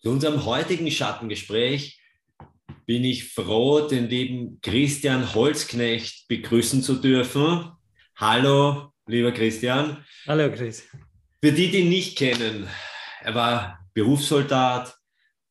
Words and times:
Zu 0.00 0.10
unserem 0.10 0.44
heutigen 0.44 0.88
Schattengespräch 0.92 2.00
bin 2.86 3.02
ich 3.02 3.32
froh, 3.34 3.80
den 3.80 4.08
lieben 4.08 4.60
Christian 4.62 5.34
Holzknecht 5.34 6.28
begrüßen 6.28 6.84
zu 6.84 6.94
dürfen. 6.94 7.72
Hallo, 8.14 8.92
lieber 9.08 9.32
Christian. 9.32 10.04
Hallo, 10.28 10.52
Chris. 10.52 10.86
Für 11.42 11.50
die, 11.50 11.72
die 11.72 11.78
ihn 11.78 11.88
nicht 11.88 12.16
kennen, 12.16 12.68
er 13.22 13.34
war 13.34 13.80
Berufssoldat, 13.92 14.96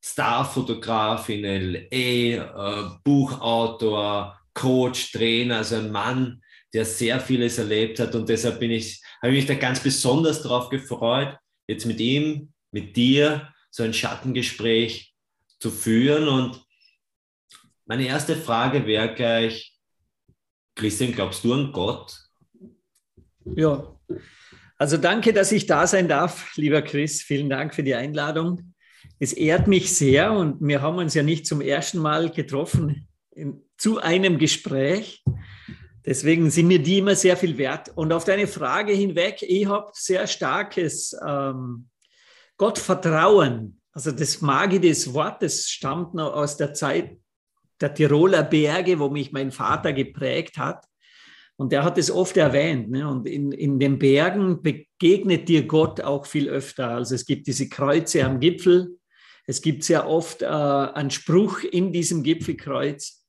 Starfotograf 0.02 1.28
in 1.28 1.44
LA, 1.44 1.90
äh, 1.92 2.90
Buchautor, 3.04 4.40
Coach, 4.54 5.12
Trainer, 5.12 5.58
also 5.58 5.76
ein 5.76 5.92
Mann, 5.92 6.42
der 6.74 6.86
sehr 6.86 7.20
vieles 7.20 7.58
erlebt 7.58 8.00
hat 8.00 8.16
und 8.16 8.30
deshalb 8.30 8.62
bin 8.62 8.72
ich, 8.72 9.02
habe 9.22 9.34
ich 9.34 9.40
mich 9.40 9.46
da 9.46 9.56
ganz 9.56 9.82
besonders 9.82 10.42
darauf 10.42 10.70
gefreut, 10.70 11.36
jetzt 11.68 11.86
mit 11.86 12.00
ihm, 12.00 12.54
mit 12.72 12.96
dir 12.96 13.54
so 13.78 13.84
ein 13.84 13.94
Schattengespräch 13.94 15.14
zu 15.60 15.70
führen. 15.70 16.28
Und 16.28 16.66
meine 17.86 18.08
erste 18.08 18.36
Frage 18.36 18.88
wäre 18.88 19.14
gleich, 19.14 19.78
Christian, 20.76 21.14
glaubst 21.14 21.44
du 21.44 21.54
an 21.54 21.72
Gott? 21.72 22.20
Ja, 23.56 23.96
also 24.78 24.98
danke, 24.98 25.32
dass 25.32 25.52
ich 25.52 25.68
da 25.68 25.86
sein 25.88 26.08
darf, 26.08 26.56
lieber 26.58 26.82
Chris. 26.82 27.22
Vielen 27.22 27.50
Dank 27.50 27.74
für 27.74 27.84
die 27.84 27.96
Einladung. 27.96 28.74
Es 29.20 29.34
ehrt 29.34 29.68
mich 29.68 29.96
sehr 29.96 30.32
und 30.32 30.58
wir 30.60 30.82
haben 30.82 30.98
uns 30.98 31.14
ja 31.14 31.24
nicht 31.24 31.46
zum 31.46 31.62
ersten 31.62 32.00
Mal 32.00 32.32
getroffen 32.32 33.08
in, 33.32 33.62
zu 33.78 34.00
einem 34.00 34.40
Gespräch. 34.40 35.24
Deswegen 36.06 36.50
sind 36.50 36.68
mir 36.68 36.80
die 36.80 37.00
immer 37.00 37.16
sehr 37.16 37.38
viel 37.38 37.58
wert. 37.58 37.90
Und 37.96 38.12
auf 38.12 38.24
deine 38.24 38.48
Frage 38.48 38.94
hinweg, 38.94 39.42
ich 39.42 39.68
habe 39.68 39.92
sehr 39.94 40.26
starkes 40.26 41.16
ähm, 41.26 41.90
Gottvertrauen, 42.58 43.80
also 43.92 44.12
das 44.12 44.42
Magie 44.42 44.80
des 44.80 45.14
Wortes 45.14 45.70
stammt 45.70 46.14
noch 46.14 46.34
aus 46.34 46.58
der 46.58 46.74
Zeit 46.74 47.18
der 47.82 47.94
Tiroler 47.94 48.44
Berge, 48.44 49.00
wo 49.00 49.10
mich 49.10 49.32
mein 49.32 49.52
Vater 49.52 49.94
geprägt 49.94 50.58
hat. 50.58 50.86
Und 51.56 51.72
der 51.72 51.84
hat 51.84 51.98
es 51.98 52.12
oft 52.12 52.38
erwähnt. 52.38 52.92
Ne? 52.92 53.08
Und 53.08 53.28
in, 53.28 53.52
in 53.52 53.80
den 53.80 53.98
Bergen 53.98 54.62
begegnet 54.62 55.50
dir 55.50 55.66
Gott 55.66 56.02
auch 56.02 56.28
viel 56.28 56.48
öfter. 56.48 56.90
Also 56.90 57.16
es 57.16 57.26
gibt 57.26 57.48
diese 57.48 57.70
Kreuze 57.70 58.24
am 58.24 58.40
Gipfel. 58.40 59.00
Es 59.48 59.62
gibt 59.62 59.84
sehr 59.84 60.08
oft 60.08 60.44
äh, 60.44 60.46
einen 60.46 61.10
Spruch 61.10 61.64
in 61.64 61.92
diesem 61.92 62.22
Gipfelkreuz. 62.22 63.26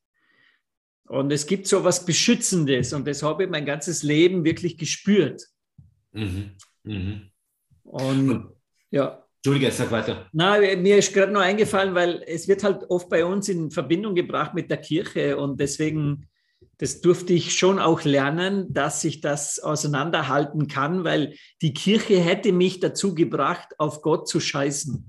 Und 1.06 1.32
es 1.32 1.46
gibt 1.46 1.66
so 1.66 1.78
etwas 1.78 2.04
Beschützendes. 2.04 2.92
Und 2.92 3.06
das 3.06 3.22
habe 3.22 3.44
ich 3.44 3.50
mein 3.50 3.64
ganzes 3.64 4.02
Leben 4.02 4.44
wirklich 4.44 4.76
gespürt. 4.76 5.46
Mhm. 6.12 6.56
Mhm. 6.84 7.30
Und 7.84 8.57
ja. 8.90 9.24
Entschuldige, 9.36 9.70
sag 9.70 9.90
weiter. 9.92 10.26
Na, 10.32 10.58
mir 10.58 10.98
ist 10.98 11.14
gerade 11.14 11.32
noch 11.32 11.40
eingefallen, 11.40 11.94
weil 11.94 12.24
es 12.26 12.48
wird 12.48 12.64
halt 12.64 12.90
oft 12.90 13.08
bei 13.08 13.24
uns 13.24 13.48
in 13.48 13.70
Verbindung 13.70 14.14
gebracht 14.14 14.52
mit 14.52 14.68
der 14.68 14.78
Kirche 14.78 15.36
und 15.36 15.60
deswegen, 15.60 16.26
das 16.78 17.00
durfte 17.00 17.32
ich 17.32 17.56
schon 17.56 17.78
auch 17.78 18.02
lernen, 18.02 18.72
dass 18.72 19.04
ich 19.04 19.20
das 19.20 19.60
auseinanderhalten 19.60 20.66
kann, 20.66 21.04
weil 21.04 21.34
die 21.62 21.72
Kirche 21.72 22.18
hätte 22.18 22.52
mich 22.52 22.80
dazu 22.80 23.14
gebracht, 23.14 23.78
auf 23.78 24.02
Gott 24.02 24.28
zu 24.28 24.40
scheißen. 24.40 25.08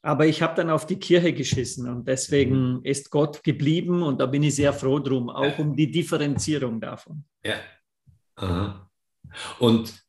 Aber 0.00 0.26
ich 0.26 0.42
habe 0.42 0.56
dann 0.56 0.70
auf 0.70 0.86
die 0.86 0.98
Kirche 0.98 1.32
geschissen 1.32 1.88
und 1.88 2.08
deswegen 2.08 2.80
ist 2.82 3.10
Gott 3.10 3.44
geblieben 3.44 4.02
und 4.02 4.20
da 4.20 4.26
bin 4.26 4.42
ich 4.42 4.56
sehr 4.56 4.72
froh 4.72 4.98
drum, 4.98 5.30
auch 5.30 5.44
ja. 5.44 5.58
um 5.58 5.76
die 5.76 5.90
Differenzierung 5.90 6.80
davon. 6.80 7.24
Ja. 7.44 7.54
Aha. 8.36 8.90
Und 9.60 10.02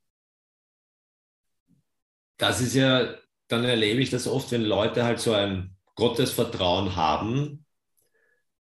das 2.44 2.60
ist 2.60 2.76
ja, 2.76 3.16
dann 3.48 3.64
erlebe 3.64 4.02
ich 4.02 4.10
das 4.10 4.28
oft, 4.28 4.52
wenn 4.52 4.66
Leute 4.66 5.06
halt 5.06 5.22
so 5.22 5.32
ein 5.32 5.78
Gottesvertrauen 5.96 6.98
haben, 6.98 7.66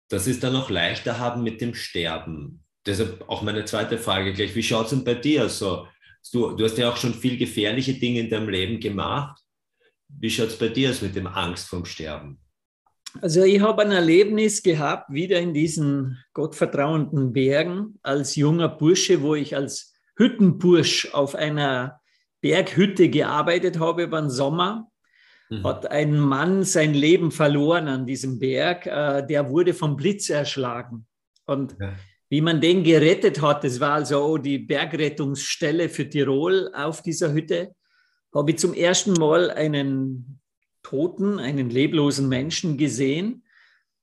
dass 0.09 0.27
sie 0.27 0.31
es 0.31 0.39
dann 0.39 0.55
auch 0.55 0.71
leichter 0.71 1.19
haben 1.19 1.43
mit 1.43 1.61
dem 1.61 1.75
Sterben. 1.75 2.63
Deshalb 2.87 3.29
auch 3.29 3.43
meine 3.43 3.65
zweite 3.65 3.99
Frage 3.99 4.33
gleich, 4.35 4.55
wie 4.55 4.63
schaut 4.63 4.85
es 4.85 4.91
denn 4.91 5.03
bei 5.03 5.15
dir 5.15 5.49
so? 5.49 5.89
Du, 6.33 6.53
du 6.53 6.65
hast 6.65 6.79
ja 6.79 6.93
auch 6.93 6.97
schon 6.97 7.13
viel 7.13 7.37
gefährliche 7.37 7.95
Dinge 7.95 8.21
in 8.21 8.31
deinem 8.31 8.49
Leben 8.49 8.79
gemacht. 8.79 9.43
Wie 10.09 10.31
schaut 10.31 10.49
es 10.49 10.59
bei 10.59 10.69
dir 10.69 10.91
aus 10.91 11.03
mit 11.03 11.17
dem 11.17 11.27
Angst 11.27 11.67
vom 11.67 11.85
Sterben? 11.85 12.39
Also 13.21 13.43
ich 13.43 13.61
habe 13.61 13.83
ein 13.83 13.91
Erlebnis 13.91 14.63
gehabt, 14.63 15.13
wieder 15.13 15.41
in 15.41 15.55
diesen 15.55 16.23
gottvertrauenden 16.35 17.33
Bergen 17.33 17.99
als 18.05 18.37
junger 18.37 18.69
Bursche, 18.69 19.23
wo 19.23 19.35
ich 19.35 19.57
als 19.57 19.93
Hüttenbursch 20.17 21.13
auf 21.13 21.35
einer 21.35 22.01
Berghütte 22.47 23.09
gearbeitet 23.09 23.81
habe 23.81 24.05
über 24.05 24.21
den 24.21 24.31
Sommer, 24.31 24.89
mhm. 25.51 25.65
hat 25.65 25.91
ein 25.91 26.17
Mann 26.17 26.63
sein 26.63 26.95
Leben 26.95 27.33
verloren 27.33 27.89
an 27.89 28.07
diesem 28.07 28.39
Berg. 28.39 28.87
Äh, 28.87 29.27
der 29.27 29.51
wurde 29.51 29.75
vom 29.75 29.97
Blitz 29.97 30.31
erschlagen. 30.31 31.07
Und 31.45 31.77
ja. 31.81 31.95
wie 32.29 32.41
man 32.41 32.61
den 32.61 32.85
gerettet 32.85 33.43
hat, 33.43 33.65
das 33.65 33.81
war 33.81 33.95
also 33.95 34.39
die 34.39 34.59
Bergrettungsstelle 34.59 35.89
für 35.89 36.09
Tirol 36.09 36.71
auf 36.73 37.03
dieser 37.03 37.33
Hütte, 37.33 37.75
habe 38.33 38.53
ich 38.53 38.59
zum 38.59 38.75
ersten 38.75 39.15
Mal 39.15 39.51
einen 39.51 40.41
Toten, 40.85 41.41
einen 41.41 41.69
leblosen 41.69 42.29
Menschen 42.29 42.77
gesehen 42.77 43.43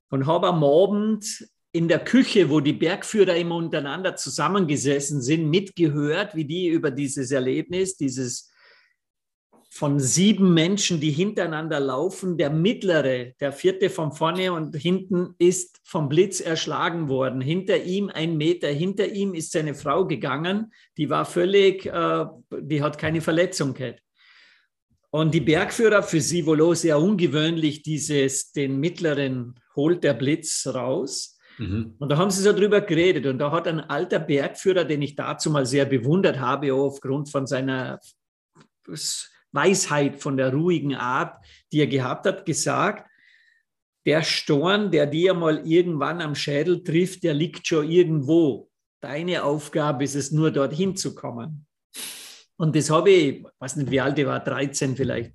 und 0.09 0.25
habe 0.25 0.47
am 0.47 0.63
Abend 0.65 1.47
in 1.73 1.87
der 1.87 1.99
Küche, 1.99 2.49
wo 2.49 2.59
die 2.59 2.73
Bergführer 2.73 3.35
immer 3.35 3.55
untereinander 3.55 4.15
zusammengesessen 4.15 5.21
sind, 5.21 5.49
mitgehört, 5.49 6.35
wie 6.35 6.45
die 6.45 6.67
über 6.67 6.91
dieses 6.91 7.31
Erlebnis, 7.31 7.97
dieses 7.97 8.51
von 9.69 9.99
sieben 9.99 10.53
Menschen, 10.53 10.99
die 10.99 11.09
hintereinander 11.09 11.79
laufen, 11.79 12.37
der 12.37 12.51
mittlere, 12.51 13.33
der 13.39 13.51
vierte 13.51 13.89
von 13.89 14.11
vorne 14.11 14.53
und 14.53 14.75
hinten 14.75 15.33
ist 15.39 15.81
vom 15.83 16.09
Blitz 16.09 16.41
erschlagen 16.41 17.09
worden. 17.09 17.41
Hinter 17.41 17.81
ihm 17.81 18.11
ein 18.13 18.37
Meter, 18.37 18.67
hinter 18.67 19.07
ihm 19.07 19.33
ist 19.33 19.51
seine 19.51 19.73
Frau 19.73 20.05
gegangen, 20.05 20.71
die 20.95 21.09
war 21.09 21.25
völlig, 21.25 21.87
äh, 21.87 22.25
die 22.61 22.83
hat 22.83 22.99
keine 22.99 23.21
Verletzung 23.21 23.73
gehabt. 23.73 23.99
Und 25.09 25.33
die 25.33 25.41
Bergführer, 25.41 26.03
für 26.03 26.21
sie 26.21 26.45
wohl 26.45 26.75
sehr 26.75 26.99
ungewöhnlich, 26.99 27.81
dieses, 27.81 28.51
den 28.51 28.79
mittleren 28.79 29.55
holt 29.75 30.03
der 30.03 30.13
Blitz 30.13 30.67
raus. 30.67 31.32
Mhm. 31.63 31.95
Und 31.99 32.09
da 32.09 32.17
haben 32.17 32.31
sie 32.31 32.41
so 32.41 32.53
drüber 32.53 32.81
geredet. 32.81 33.25
Und 33.25 33.39
da 33.39 33.51
hat 33.51 33.67
ein 33.67 33.79
alter 33.79 34.19
Bergführer, 34.19 34.83
den 34.83 35.01
ich 35.01 35.15
dazu 35.15 35.49
mal 35.49 35.65
sehr 35.65 35.85
bewundert 35.85 36.39
habe, 36.39 36.73
aufgrund 36.73 37.29
von 37.29 37.47
seiner 37.47 37.99
Weisheit, 39.51 40.21
von 40.21 40.37
der 40.37 40.53
ruhigen 40.53 40.95
Art, 40.95 41.43
die 41.71 41.79
er 41.79 41.87
gehabt 41.87 42.25
hat, 42.25 42.45
gesagt, 42.45 43.09
der 44.05 44.21
Storn, 44.21 44.91
der 44.91 45.05
dir 45.05 45.33
mal 45.33 45.65
irgendwann 45.65 46.21
am 46.21 46.35
Schädel 46.35 46.83
trifft, 46.83 47.23
der 47.23 47.33
liegt 47.33 47.65
schon 47.67 47.89
irgendwo. 47.89 48.69
Deine 49.01 49.43
Aufgabe 49.43 50.03
ist 50.03 50.15
es 50.15 50.31
nur, 50.31 50.51
dorthin 50.51 50.95
zu 50.95 51.15
kommen. 51.15 51.65
Und 52.57 52.75
das 52.75 52.89
habe 52.89 53.09
ich, 53.11 53.39
ich 53.39 53.45
weiß 53.59 53.77
nicht, 53.77 53.91
wie 53.91 54.01
alt 54.01 54.19
ich 54.19 54.25
war, 54.25 54.39
13 54.41 54.95
vielleicht. 54.95 55.33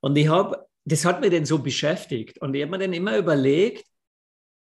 Und 0.00 0.16
ich 0.16 0.28
habe, 0.28 0.66
das 0.84 1.04
hat 1.04 1.20
mich 1.20 1.30
dann 1.30 1.46
so 1.46 1.58
beschäftigt. 1.58 2.38
Und 2.40 2.54
ich 2.54 2.62
habe 2.62 2.72
mir 2.72 2.78
dann 2.78 2.92
immer 2.92 3.16
überlegt, 3.16 3.84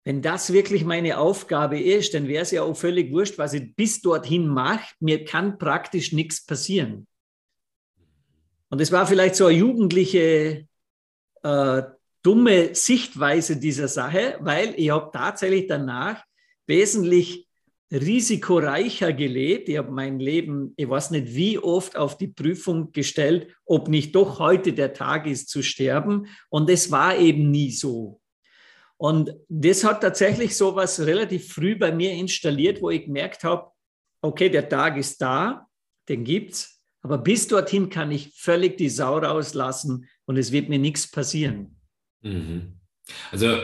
wenn 0.07 0.21
das 0.21 0.53
wirklich 0.53 0.85
meine 0.85 1.17
Aufgabe 1.17 1.77
ist, 1.81 2.13
dann 2.13 2.29
wäre 2.29 2.43
es 2.43 2.51
ja 2.51 2.63
auch 2.63 2.77
völlig 2.77 3.11
wurscht, 3.11 3.37
was 3.37 3.51
ich 3.51 3.75
bis 3.75 3.99
dorthin 3.99 4.47
mache. 4.47 4.93
Mir 5.01 5.25
kann 5.25 5.57
praktisch 5.57 6.13
nichts 6.13 6.45
passieren. 6.45 7.07
Und 8.69 8.79
es 8.79 8.93
war 8.93 9.05
vielleicht 9.05 9.35
so 9.35 9.47
eine 9.47 9.57
jugendliche, 9.57 10.65
äh, 11.43 11.81
dumme 12.23 12.73
Sichtweise 12.73 13.57
dieser 13.57 13.89
Sache, 13.89 14.37
weil 14.39 14.75
ich 14.77 14.91
habe 14.91 15.11
tatsächlich 15.11 15.67
danach 15.67 16.23
wesentlich 16.67 17.45
risikoreicher 17.91 19.11
gelebt. 19.11 19.67
Ich 19.67 19.75
habe 19.75 19.91
mein 19.91 20.21
Leben, 20.21 20.73
ich 20.77 20.87
weiß 20.87 21.11
nicht 21.11 21.35
wie 21.35 21.59
oft, 21.59 21.97
auf 21.97 22.17
die 22.17 22.29
Prüfung 22.29 22.93
gestellt, 22.93 23.53
ob 23.65 23.89
nicht 23.89 24.15
doch 24.15 24.39
heute 24.39 24.71
der 24.71 24.93
Tag 24.93 25.27
ist 25.27 25.49
zu 25.49 25.61
sterben. 25.61 26.27
Und 26.47 26.69
es 26.69 26.91
war 26.91 27.17
eben 27.17 27.51
nie 27.51 27.71
so. 27.71 28.21
Und 28.97 29.31
das 29.47 29.83
hat 29.83 30.01
tatsächlich 30.01 30.55
so 30.57 30.75
was 30.75 30.99
relativ 30.99 31.53
früh 31.53 31.75
bei 31.75 31.91
mir 31.91 32.13
installiert, 32.13 32.81
wo 32.81 32.89
ich 32.89 33.05
gemerkt 33.05 33.43
habe, 33.43 33.71
okay, 34.21 34.49
der 34.49 34.67
Tag 34.67 34.97
ist 34.97 35.21
da, 35.21 35.67
den 36.09 36.23
gibt's, 36.23 36.81
aber 37.01 37.19
bis 37.19 37.47
dorthin 37.47 37.89
kann 37.89 38.11
ich 38.11 38.33
völlig 38.35 38.77
die 38.77 38.89
Sau 38.89 39.19
rauslassen 39.19 40.09
und 40.25 40.37
es 40.37 40.51
wird 40.51 40.67
mir 40.67 40.79
nichts 40.79 41.09
passieren. 41.09 41.79
Mhm. 42.21 42.79
Also 43.31 43.61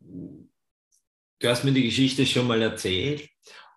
du 0.00 1.48
hast 1.48 1.64
mir 1.64 1.72
die 1.72 1.84
Geschichte 1.84 2.26
schon 2.26 2.48
mal 2.48 2.60
erzählt 2.60 3.28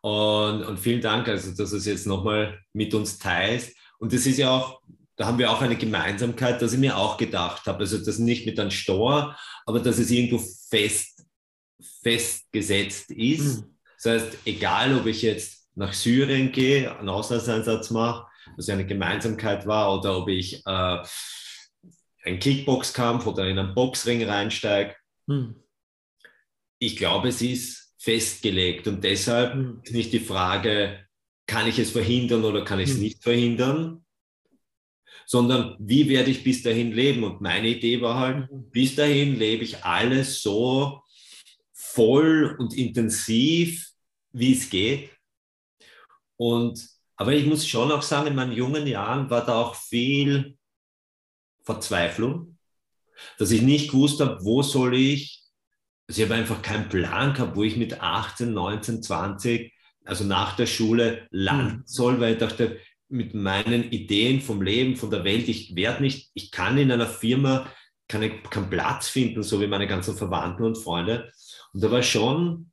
und, 0.02 0.64
und 0.64 0.80
vielen 0.80 1.02
Dank, 1.02 1.28
also 1.28 1.56
dass 1.56 1.70
du 1.70 1.78
es 1.78 1.86
jetzt 1.86 2.08
nochmal 2.08 2.60
mit 2.74 2.94
uns 2.94 3.20
teilst. 3.20 3.76
Und 4.00 4.12
das 4.12 4.26
ist 4.26 4.38
ja 4.38 4.52
auch 4.52 4.82
da 5.16 5.26
haben 5.26 5.38
wir 5.38 5.52
auch 5.52 5.62
eine 5.62 5.78
Gemeinsamkeit, 5.78 6.62
dass 6.62 6.74
ich 6.74 6.80
mir 6.80 6.98
auch 6.98 7.18
gedacht 7.18 7.66
habe, 7.68 7.80
also 7.80 7.98
das 7.98 8.20
nicht 8.20 8.46
mit 8.46 8.60
einem 8.60 8.72
Stor, 8.72 9.38
aber 9.66 9.80
dass 9.80 9.98
es 9.98 10.12
irgendwo 10.12 10.44
fest, 10.70 11.26
festgesetzt 12.04 13.12
ist. 13.12 13.62
Mhm. 13.62 13.78
Das 14.02 14.24
heißt, 14.24 14.38
egal 14.46 14.98
ob 14.98 15.06
ich 15.06 15.22
jetzt 15.22 15.70
nach 15.76 15.94
Syrien 15.94 16.52
gehe, 16.52 16.98
einen 16.98 17.10
Auslandseinsatz 17.10 17.92
mache, 17.92 18.28
was 18.56 18.68
ja 18.68 18.74
eine 18.74 18.86
Gemeinsamkeit 18.86 19.66
war, 19.66 19.98
oder 19.98 20.18
ob 20.18 20.30
ich 20.30 20.62
äh, 20.66 21.04
einen 22.24 22.40
Kickboxkampf 22.40 23.26
oder 23.28 23.48
in 23.48 23.60
einen 23.60 23.74
Boxring 23.74 24.24
reinsteige. 24.24 24.96
Hm. 25.28 25.56
Ich 26.80 26.98
glaube, 26.98 27.30
es 27.30 27.42
ist 27.42 27.94
festgelegt 27.98 28.88
und 28.88 29.04
deshalb 29.04 29.54
hm. 29.54 29.82
ist 29.84 29.94
nicht 29.94 30.14
die 30.14 30.20
Frage, 30.20 31.06
kann 31.48 31.68
ich 31.68 31.80
es 31.80 31.92
verhindern 31.92 32.44
oder 32.44 32.64
kann 32.64 32.80
ich 32.80 32.90
es 32.90 32.96
hm. 32.96 33.02
nicht 33.02 33.24
verhindern, 33.24 34.05
sondern 35.26 35.76
wie 35.80 36.08
werde 36.08 36.32
ich 36.32 36.44
bis 36.44 36.62
dahin 36.62 36.92
leben? 36.92 37.24
Und 37.24 37.42
meine 37.42 37.68
Idee 37.68 38.02
war 38.02 38.20
halt, 38.20 38.50
hm. 38.50 38.70
bis 38.70 38.96
dahin 38.96 39.38
lebe 39.38 39.64
ich 39.64 39.84
alles 39.84 40.42
so 40.42 41.02
voll 41.74 42.56
und 42.60 42.74
intensiv, 42.74 43.90
wie 44.32 44.54
es 44.54 44.70
geht. 44.70 45.10
Und, 46.38 46.88
aber 47.16 47.34
ich 47.34 47.46
muss 47.46 47.68
schon 47.68 47.92
auch 47.92 48.02
sagen, 48.02 48.28
in 48.28 48.36
meinen 48.36 48.52
jungen 48.52 48.86
Jahren 48.86 49.30
war 49.30 49.46
da 49.46 49.62
auch 49.62 49.76
viel 49.76 50.58
Verzweiflung, 51.64 52.58
dass 53.38 53.52
ich 53.52 53.62
nicht 53.62 53.92
gewusst 53.92 54.20
habe, 54.20 54.44
wo 54.44 54.62
soll 54.62 54.96
ich, 54.96 55.42
also 56.08 56.22
ich 56.22 56.30
habe 56.30 56.40
einfach 56.40 56.62
keinen 56.62 56.90
Plan 56.90 57.34
gehabt, 57.34 57.56
wo 57.56 57.64
ich 57.64 57.78
mit 57.78 58.02
18, 58.02 58.54
19, 58.54 59.02
20, 59.02 59.74
also 60.04 60.24
nach 60.24 60.56
der 60.56 60.68
Schule 60.68 61.28
landen 61.32 61.78
hm. 61.78 61.84
soll, 61.86 62.20
weil 62.20 62.34
ich 62.34 62.40
dachte, 62.40 62.80
mit 63.10 63.34
meinen 63.34 63.92
Ideen 63.92 64.42
vom 64.42 64.62
Leben, 64.62 64.96
von 64.96 65.12
der 65.12 65.24
Welt, 65.24 65.48
ich 65.48 65.76
werde 65.76 66.02
nicht, 66.02 66.32
ich 66.34 66.52
kann 66.52 66.78
in 66.78 66.92
einer 66.92 67.08
Firma 67.08 67.72
keinen 68.08 68.44
kein 68.44 68.70
Platz 68.70 69.08
finden, 69.08 69.44
so 69.44 69.62
wie 69.62 69.68
meine 69.68 69.88
ganzen 69.88 70.16
Verwandten 70.16 70.64
und 70.64 70.78
Freunde. 70.78 71.32
Und 71.74 71.84
da 71.84 71.92
war 71.92 72.04
schon, 72.04 72.72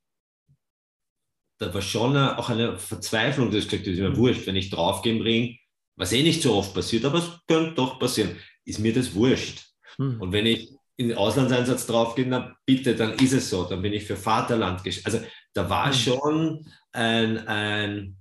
da 1.59 1.73
war 1.73 1.83
schon 1.83 2.17
auch 2.17 2.51
eine 2.51 2.79
Verzweiflung, 2.79 3.51
das 3.51 3.69
gesagt, 3.69 3.87
ist 3.87 3.99
mir 3.99 4.17
wurscht, 4.17 4.47
wenn 4.47 4.57
ich 4.57 4.71
draufgehe 4.71 5.15
im 5.15 5.23
Ring, 5.23 5.59
was 5.97 6.13
eh 6.13 6.23
nicht 6.23 6.43
so 6.43 6.55
oft 6.55 6.75
passiert, 6.75 7.05
aber 7.05 7.19
es 7.19 7.31
könnte 7.47 7.75
doch 7.75 7.99
passieren 7.99 8.37
ist 8.65 8.79
mir 8.79 8.93
das 8.93 9.15
wurscht. 9.15 9.67
Hm. 9.97 10.21
Und 10.21 10.33
wenn 10.33 10.47
ich 10.47 10.75
in 10.97 11.09
den 11.09 11.17
Auslandseinsatz 11.17 11.87
draufgehe, 11.87 12.29
dann 12.29 12.55
bitte, 12.67 12.95
dann 12.95 13.15
ist 13.15 13.33
es 13.33 13.51
so, 13.51 13.65
dann 13.65 13.83
bin 13.83 13.93
ich 13.93 14.05
für 14.05 14.17
Vaterland. 14.17 14.83
Also 15.05 15.21
da 15.53 15.69
war 15.69 15.87
hm. 15.87 15.93
schon 15.93 16.67
ein, 16.93 17.47
ein, 17.47 18.17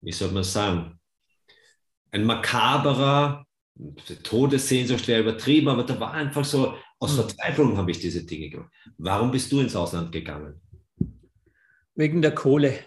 wie 0.00 0.12
soll 0.12 0.30
man 0.30 0.44
sagen, 0.44 0.97
ein 2.10 2.24
makaberer, 2.24 3.44
Todessehnsucht 4.22 5.06
wäre 5.06 5.22
übertrieben, 5.22 5.68
aber 5.68 5.84
da 5.84 5.98
war 6.00 6.12
einfach 6.12 6.44
so, 6.44 6.74
aus 6.98 7.10
hm. 7.10 7.16
Verzweiflung 7.18 7.76
habe 7.76 7.90
ich 7.90 8.00
diese 8.00 8.24
Dinge 8.24 8.50
gemacht. 8.50 8.72
Warum 8.98 9.30
bist 9.30 9.52
du 9.52 9.60
ins 9.60 9.76
Ausland 9.76 10.10
gegangen? 10.10 10.60
Wegen 11.94 12.22
der 12.22 12.34
Kohle. 12.34 12.78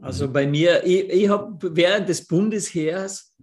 Also 0.00 0.28
mhm. 0.28 0.32
bei 0.32 0.46
mir, 0.46 0.84
ich, 0.84 1.08
ich 1.10 1.28
habe 1.28 1.76
während 1.76 2.08
des 2.08 2.26
Bundesheers 2.26 3.34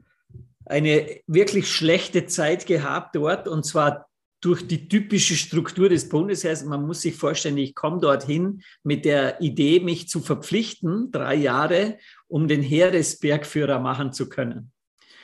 eine 0.66 1.20
wirklich 1.28 1.70
schlechte 1.70 2.26
Zeit 2.28 2.66
gehabt 2.66 3.16
dort 3.16 3.48
und 3.48 3.66
zwar 3.66 4.08
durch 4.42 4.68
die 4.68 4.88
typische 4.88 5.36
Struktur 5.36 5.90
des 5.90 6.10
Bundesheers. 6.10 6.66
Man 6.66 6.86
muss 6.86 7.02
sich 7.02 7.16
vorstellen, 7.16 7.58
ich 7.58 7.76
komme 7.76 8.00
dorthin 8.00 8.64
mit 8.84 9.06
der 9.06 9.40
Idee, 9.40 9.80
mich 9.80 10.08
zu 10.08 10.20
verpflichten, 10.20 11.12
drei 11.12 11.36
Jahre, 11.36 12.00
um 12.28 12.48
den 12.48 12.64
Heeresbergführer 12.64 13.80
machen 13.80 14.14
zu 14.14 14.30
können. 14.30 14.72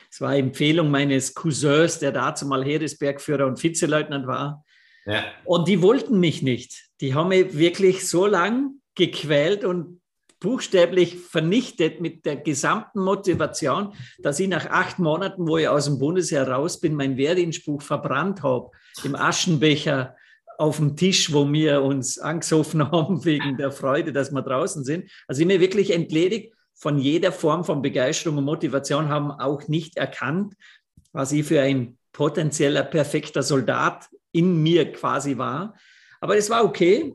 Es 0.09 0.21
war 0.21 0.35
Empfehlung 0.35 0.89
meines 0.89 1.33
Cousins, 1.33 1.99
der 1.99 2.11
dazu 2.11 2.45
mal 2.45 2.63
Heeresbergführer 2.63 3.45
und 3.45 3.61
Vizeleutnant 3.61 4.27
war. 4.27 4.63
Ja. 5.05 5.23
Und 5.45 5.67
die 5.67 5.81
wollten 5.81 6.19
mich 6.19 6.41
nicht. 6.41 6.89
Die 7.01 7.13
haben 7.13 7.29
mich 7.29 7.57
wirklich 7.57 8.07
so 8.07 8.25
lang 8.25 8.75
gequält 8.95 9.63
und 9.63 10.01
buchstäblich 10.39 11.17
vernichtet 11.17 11.99
mit 12.01 12.25
der 12.25 12.37
gesamten 12.37 12.99
Motivation, 12.99 13.93
dass 14.19 14.39
ich 14.39 14.47
nach 14.47 14.67
acht 14.67 14.99
Monaten, 14.99 15.47
wo 15.47 15.57
ich 15.57 15.67
aus 15.67 15.85
dem 15.85 15.97
Bundesheer 15.97 16.47
raus 16.47 16.79
bin, 16.79 16.95
mein 16.95 17.17
Wehrdienstbuch 17.17 17.81
verbrannt 17.81 18.43
habe, 18.43 18.69
im 19.03 19.15
Aschenbecher 19.15 20.15
auf 20.57 20.77
dem 20.77 20.95
Tisch, 20.95 21.31
wo 21.33 21.51
wir 21.51 21.81
uns 21.81 22.17
angesoffen 22.19 22.91
haben 22.91 23.25
wegen 23.25 23.57
der 23.57 23.71
Freude, 23.71 24.11
dass 24.11 24.31
wir 24.31 24.41
draußen 24.41 24.83
sind. 24.83 25.09
Also 25.27 25.41
ich 25.41 25.47
mir 25.47 25.59
wirklich 25.59 25.91
entledigt 25.91 26.53
von 26.77 26.99
jeder 26.99 27.31
Form 27.31 27.63
von 27.63 27.81
Begeisterung 27.81 28.37
und 28.37 28.45
Motivation, 28.45 29.09
haben 29.09 29.31
auch 29.31 29.67
nicht 29.67 29.97
erkannt, 29.97 30.53
was 31.11 31.31
ich 31.31 31.45
für 31.45 31.61
ein 31.61 31.97
potenzieller 32.13 32.83
perfekter 32.83 33.43
Soldat 33.43 34.07
in 34.31 34.61
mir 34.61 34.91
quasi 34.91 35.37
war. 35.37 35.75
Aber 36.21 36.37
es 36.37 36.49
war 36.49 36.63
okay. 36.63 37.13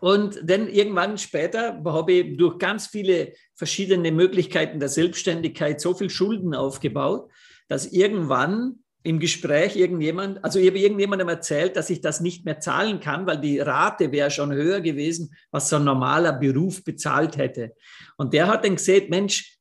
Und 0.00 0.40
dann 0.44 0.68
irgendwann 0.68 1.18
später 1.18 1.82
habe 1.84 2.12
ich 2.12 2.36
durch 2.36 2.58
ganz 2.58 2.86
viele 2.86 3.32
verschiedene 3.54 4.12
Möglichkeiten 4.12 4.78
der 4.78 4.88
Selbstständigkeit 4.88 5.80
so 5.80 5.94
viel 5.94 6.10
Schulden 6.10 6.54
aufgebaut, 6.54 7.30
dass 7.68 7.86
irgendwann 7.86 8.84
im 9.06 9.20
Gespräch 9.20 9.76
irgendjemand, 9.76 10.42
also 10.44 10.58
ich 10.58 10.66
habe 10.66 10.80
irgendjemandem 10.80 11.28
erzählt, 11.28 11.76
dass 11.76 11.90
ich 11.90 12.00
das 12.00 12.20
nicht 12.20 12.44
mehr 12.44 12.58
zahlen 12.58 12.98
kann, 12.98 13.24
weil 13.24 13.40
die 13.40 13.60
Rate 13.60 14.10
wäre 14.10 14.32
schon 14.32 14.52
höher 14.52 14.80
gewesen, 14.80 15.32
was 15.52 15.68
so 15.68 15.76
ein 15.76 15.84
normaler 15.84 16.32
Beruf 16.32 16.82
bezahlt 16.82 17.36
hätte. 17.36 17.74
Und 18.16 18.34
der 18.34 18.48
hat 18.48 18.64
dann 18.64 18.74
gesehen, 18.74 19.08
Mensch, 19.08 19.58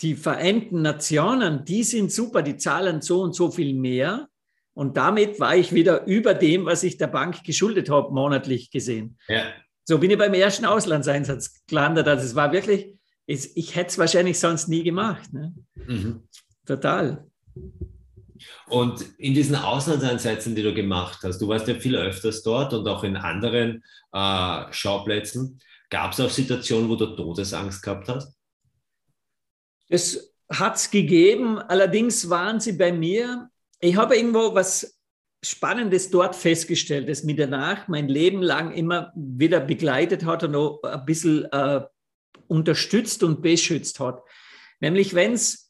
die 0.00 0.14
Vereinten 0.14 0.82
Nationen, 0.82 1.64
die 1.64 1.82
sind 1.82 2.12
super, 2.12 2.42
die 2.42 2.56
zahlen 2.56 3.02
so 3.02 3.20
und 3.22 3.34
so 3.34 3.50
viel 3.50 3.74
mehr. 3.74 4.28
Und 4.74 4.96
damit 4.96 5.40
war 5.40 5.56
ich 5.56 5.72
wieder 5.72 6.06
über 6.06 6.34
dem, 6.34 6.64
was 6.64 6.84
ich 6.84 6.96
der 6.96 7.08
Bank 7.08 7.42
geschuldet 7.42 7.90
habe, 7.90 8.14
monatlich 8.14 8.70
gesehen. 8.70 9.18
Ja. 9.26 9.42
So 9.84 9.98
bin 9.98 10.10
ich 10.10 10.18
beim 10.18 10.34
ersten 10.34 10.66
Auslandseinsatz 10.66 11.64
gelandet. 11.66 12.06
Also 12.06 12.24
es 12.24 12.34
war 12.36 12.52
wirklich, 12.52 12.94
ich, 13.26 13.74
hätte 13.74 13.88
es 13.88 13.98
wahrscheinlich 13.98 14.38
sonst 14.38 14.68
nie 14.68 14.84
gemacht. 14.84 15.32
Ne? 15.32 15.52
Mhm. 15.74 16.28
Total. 16.64 17.26
Und 18.66 19.02
in 19.18 19.34
diesen 19.34 19.56
Auslandseinsätzen, 19.56 20.54
die 20.54 20.62
du 20.62 20.72
gemacht 20.72 21.20
hast, 21.22 21.38
du 21.40 21.48
warst 21.48 21.68
ja 21.68 21.74
viel 21.74 21.96
öfters 21.96 22.42
dort 22.42 22.72
und 22.72 22.86
auch 22.88 23.04
in 23.04 23.16
anderen 23.16 23.84
äh, 24.12 24.72
Schauplätzen, 24.72 25.60
gab 25.90 26.12
es 26.12 26.20
auch 26.20 26.30
Situationen, 26.30 26.88
wo 26.88 26.96
du 26.96 27.06
Todesangst 27.06 27.82
gehabt 27.82 28.08
hast? 28.08 28.34
Es 29.88 30.34
hat 30.50 30.76
es 30.76 30.90
gegeben, 30.90 31.58
allerdings 31.58 32.28
waren 32.30 32.60
sie 32.60 32.72
bei 32.72 32.92
mir, 32.92 33.48
ich 33.80 33.96
habe 33.96 34.16
irgendwo 34.16 34.54
was 34.54 34.98
Spannendes 35.42 36.10
dort 36.10 36.34
festgestellt, 36.34 37.08
das 37.08 37.22
mich 37.22 37.36
danach 37.36 37.86
mein 37.86 38.08
Leben 38.08 38.40
lang 38.40 38.72
immer 38.72 39.12
wieder 39.14 39.60
begleitet 39.60 40.24
hat 40.24 40.42
und 40.42 40.56
auch 40.56 40.82
ein 40.82 41.04
bisschen 41.04 41.44
äh, 41.52 41.82
unterstützt 42.48 43.22
und 43.22 43.42
beschützt 43.42 44.00
hat. 44.00 44.22
Nämlich, 44.80 45.14
wenn 45.14 45.34
es 45.34 45.63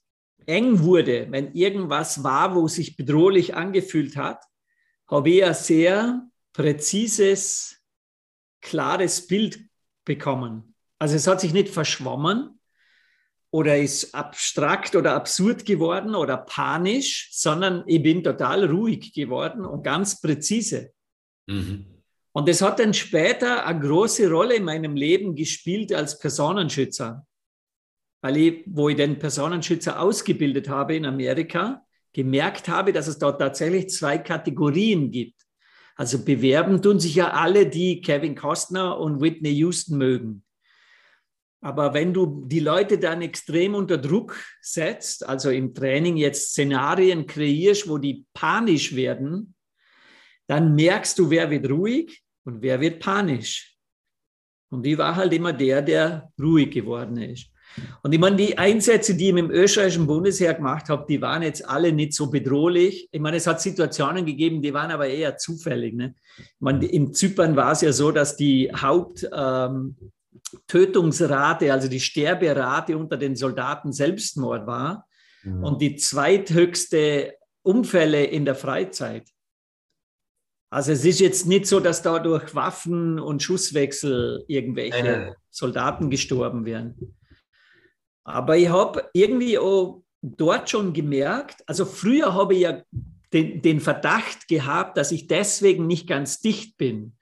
eng 0.47 0.81
wurde, 0.81 1.27
wenn 1.31 1.53
irgendwas 1.53 2.23
war, 2.23 2.55
wo 2.55 2.69
sich 2.69 2.97
bedrohlich 2.97 3.55
angefühlt 3.55 4.17
hat, 4.17 4.43
habe 5.09 5.31
ich 5.31 5.45
ein 5.45 5.55
sehr 5.55 6.29
präzises, 6.53 7.81
klares 8.61 9.27
Bild 9.27 9.61
bekommen. 10.05 10.75
Also 10.99 11.17
es 11.17 11.27
hat 11.27 11.41
sich 11.41 11.53
nicht 11.53 11.69
verschwommen, 11.69 12.59
oder 13.55 13.79
ist 13.79 14.13
abstrakt 14.17 14.97
oder 14.97 15.15
absurd 15.15 15.65
geworden 15.65 16.17
oder 16.17 16.39
panisch, 16.39 17.29
sondern 17.31 17.85
ich 17.87 18.03
bin 18.03 18.25
total 18.25 18.65
ruhig 18.65 19.13
geworden 19.13 19.65
und 19.65 19.85
ganz 19.85 20.21
präzise. 20.21 20.93
Mhm. 21.47 22.03
Und 22.33 22.49
das 22.49 22.63
hat 22.63 22.81
dann 22.81 22.93
später 22.93 23.65
eine 23.65 23.79
große 23.79 24.29
Rolle 24.29 24.57
in 24.57 24.65
meinem 24.65 24.97
Leben 24.97 25.37
gespielt 25.37 25.93
als 25.93 26.19
Personenschützer. 26.19 27.25
Weil 28.25 28.39
ich, 28.39 28.63
wo 28.65 28.89
ich 28.89 28.97
den 28.97 29.19
Personenschützer 29.19 30.01
ausgebildet 30.01 30.71
habe 30.71 30.97
in 30.97 31.05
Amerika, 31.05 31.85
gemerkt 32.15 32.69
habe, 32.69 32.91
dass 32.91 33.07
es 33.07 33.19
dort 33.19 33.39
tatsächlich 33.39 33.91
zwei 33.91 34.17
Kategorien 34.17 35.11
gibt. 35.11 35.43
Also 35.95 36.25
bewerben 36.25 36.81
tun 36.81 36.99
sich 36.99 37.17
ja 37.17 37.33
alle, 37.33 37.67
die 37.67 38.01
Kevin 38.01 38.35
Costner 38.35 38.99
und 38.99 39.21
Whitney 39.21 39.51
Houston 39.51 39.99
mögen. 39.99 40.43
Aber 41.61 41.93
wenn 41.93 42.15
du 42.15 42.47
die 42.47 42.61
Leute 42.61 42.97
dann 42.97 43.21
extrem 43.21 43.75
unter 43.75 43.99
Druck 43.99 44.43
setzt, 44.63 45.29
also 45.29 45.51
im 45.51 45.75
Training 45.75 46.17
jetzt 46.17 46.53
Szenarien 46.53 47.27
kreierst, 47.27 47.91
wo 47.91 47.99
die 47.99 48.25
panisch 48.33 48.97
werden, 48.97 49.55
dann 50.47 50.75
merkst 50.75 51.19
du, 51.19 51.29
wer 51.29 51.51
wird 51.51 51.69
ruhig 51.69 52.23
und 52.45 52.63
wer 52.63 52.81
wird 52.81 53.01
panisch. 53.01 53.77
Und 54.71 54.87
ich 54.87 54.97
war 54.97 55.15
halt 55.15 55.35
immer 55.35 55.53
der, 55.53 55.83
der 55.83 56.33
ruhig 56.41 56.71
geworden 56.71 57.19
ist. 57.19 57.51
Und 58.03 58.13
ich 58.13 58.21
meine, 58.21 58.37
die 58.37 58.59
Einsätze, 58.59 59.15
die 59.15 59.31
ich 59.31 59.37
im 59.37 59.51
österreichischen 59.51 60.07
Bundesheer 60.07 60.55
gemacht 60.55 60.89
habe, 60.89 61.07
die 61.09 61.21
waren 61.21 61.43
jetzt 61.43 61.69
alle 61.69 61.93
nicht 61.93 62.13
so 62.13 62.31
bedrohlich. 62.31 63.09
Ich 63.11 63.21
meine, 63.21 63.37
es 63.37 63.47
hat 63.47 63.61
Situationen 63.61 64.25
gegeben, 64.25 64.63
die 64.63 64.75
waren 64.75 64.91
aber 64.91 65.07
eher 65.07 65.37
zufällig. 65.37 65.95
Ne? 65.95 66.15
Ich 66.37 66.61
meine, 66.61 66.87
in 66.87 67.13
Zypern 67.13 67.57
war 67.57 67.73
es 67.73 67.81
ja 67.81 67.93
so, 67.93 68.11
dass 68.11 68.37
die 68.37 68.71
Haupt, 68.73 69.29
ähm, 69.35 69.97
also 70.73 71.89
die 71.89 72.01
Sterberate 72.01 72.97
unter 72.97 73.17
den 73.17 73.35
Soldaten 73.35 73.93
Selbstmord 73.93 74.67
war 74.67 75.07
mhm. 75.43 75.65
und 75.65 75.83
die 75.83 75.97
zweithöchste 75.97 77.35
Unfälle 77.63 78.25
in 78.25 78.45
der 78.45 78.55
Freizeit. 78.55 79.29
Also 80.71 80.93
es 80.93 81.05
ist 81.05 81.21
jetzt 81.21 81.47
nicht 81.47 81.67
so, 81.67 81.81
dass 81.81 82.03
da 82.03 82.19
durch 82.19 82.55
Waffen 82.55 83.19
und 83.21 83.43
Schusswechsel 83.43 84.45
irgendwelche. 84.49 85.37
Soldaten 85.55 86.11
gestorben 86.11 86.65
wären. 86.65 87.17
Aber 88.25 88.57
ich 88.57 88.69
habe 88.69 89.09
irgendwie 89.13 89.59
auch 89.59 90.03
dort 90.23 90.71
schon 90.71 90.93
gemerkt, 90.93 91.63
also 91.67 91.85
früher 91.85 92.35
habe 92.35 92.55
ich 92.55 92.61
ja 92.61 92.83
den, 93.33 93.61
den 93.61 93.81
Verdacht 93.81 94.49
gehabt, 94.49 94.97
dass 94.97 95.13
ich 95.13 95.27
deswegen 95.27 95.87
nicht 95.87 96.07
ganz 96.07 96.41
dicht 96.41 96.79
bin. 96.79 97.17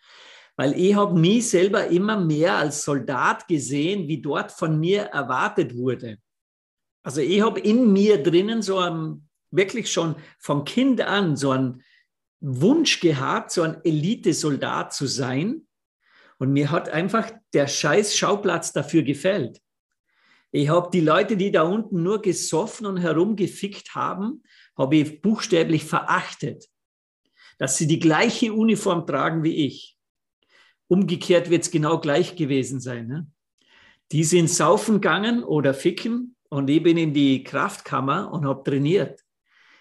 Weil 0.57 0.79
ich 0.79 0.95
habe 0.95 1.19
mich 1.19 1.49
selber 1.49 1.87
immer 1.89 2.21
mehr 2.21 2.57
als 2.57 2.85
Soldat 2.85 3.49
gesehen, 3.49 4.07
wie 4.07 4.21
dort 4.21 4.53
von 4.53 4.79
mir 4.79 5.05
erwartet 5.05 5.75
wurde. 5.75 6.19
Also 7.03 7.21
ich 7.21 7.41
habe 7.41 7.59
in 7.59 7.93
mir 7.93 8.23
drinnen 8.23 8.63
so 8.63 8.79
ein, 8.79 9.29
wirklich 9.51 9.91
schon 9.91 10.15
von 10.39 10.65
Kind 10.65 11.01
an 11.01 11.37
so 11.37 11.51
einen 11.51 11.83
Wunsch 12.41 13.01
gehabt, 13.01 13.51
so 13.51 13.63
ein 13.63 13.83
Elitesoldat 13.83 14.93
zu 14.93 15.07
sein. 15.07 15.67
Und 16.39 16.53
mir 16.53 16.71
hat 16.71 16.91
einfach 16.91 17.31
der 17.55 17.67
scheiß 17.67 18.17
Schauplatz 18.17 18.73
dafür 18.73 19.03
gefällt. 19.03 19.62
Ich 20.55 20.69
habe 20.69 20.91
die 20.93 21.01
Leute, 21.01 21.39
die 21.39 21.51
da 21.51 21.63
unten 21.63 22.03
nur 22.03 22.21
gesoffen 22.21 22.85
und 22.85 22.99
herumgefickt 22.99 23.95
haben, 23.95 24.43
habe 24.77 24.97
ich 24.97 25.23
buchstäblich 25.23 25.85
verachtet, 25.85 26.69
dass 27.59 27.79
sie 27.79 27.87
die 27.87 27.99
gleiche 27.99 28.53
Uniform 28.53 29.07
tragen 29.07 29.43
wie 29.43 29.67
ich. 29.67 29.97
Umgekehrt 30.89 31.49
wird 31.49 31.63
es 31.63 31.71
genau 31.71 31.99
gleich 32.01 32.37
gewesen 32.37 32.81
sein. 32.81 33.07
Ne? 33.07 33.27
Die 34.13 34.25
sind 34.25 34.51
saufen 34.51 34.97
gegangen 34.97 35.43
oder 35.43 35.73
ficken 35.73 36.37
und 36.51 36.69
ich 36.69 36.83
bin 36.83 36.99
in 36.99 37.15
die 37.15 37.43
Kraftkammer 37.45 38.31
und 38.31 38.45
habe 38.45 38.63
trainiert. 38.63 39.21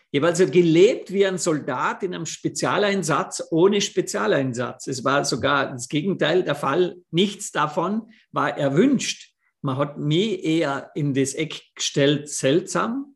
Ich 0.09 0.21
habe 0.21 0.27
also 0.27 0.45
gelebt 0.45 1.11
wie 1.11 1.25
ein 1.25 1.37
Soldat 1.37 2.03
in 2.03 2.15
einem 2.15 2.25
Spezialeinsatz 2.25 3.43
ohne 3.51 3.81
Spezialeinsatz. 3.81 4.87
Es 4.87 5.03
war 5.03 5.25
sogar 5.25 5.71
das 5.71 5.89
Gegenteil 5.89 6.43
der 6.43 6.55
Fall. 6.55 6.95
Nichts 7.11 7.51
davon 7.51 8.09
war 8.31 8.57
erwünscht. 8.57 9.30
Man 9.61 9.77
hat 9.77 9.97
mich 9.97 10.43
eher 10.43 10.91
in 10.95 11.13
das 11.13 11.33
Eck 11.33 11.61
gestellt, 11.75 12.29
seltsam. 12.29 13.15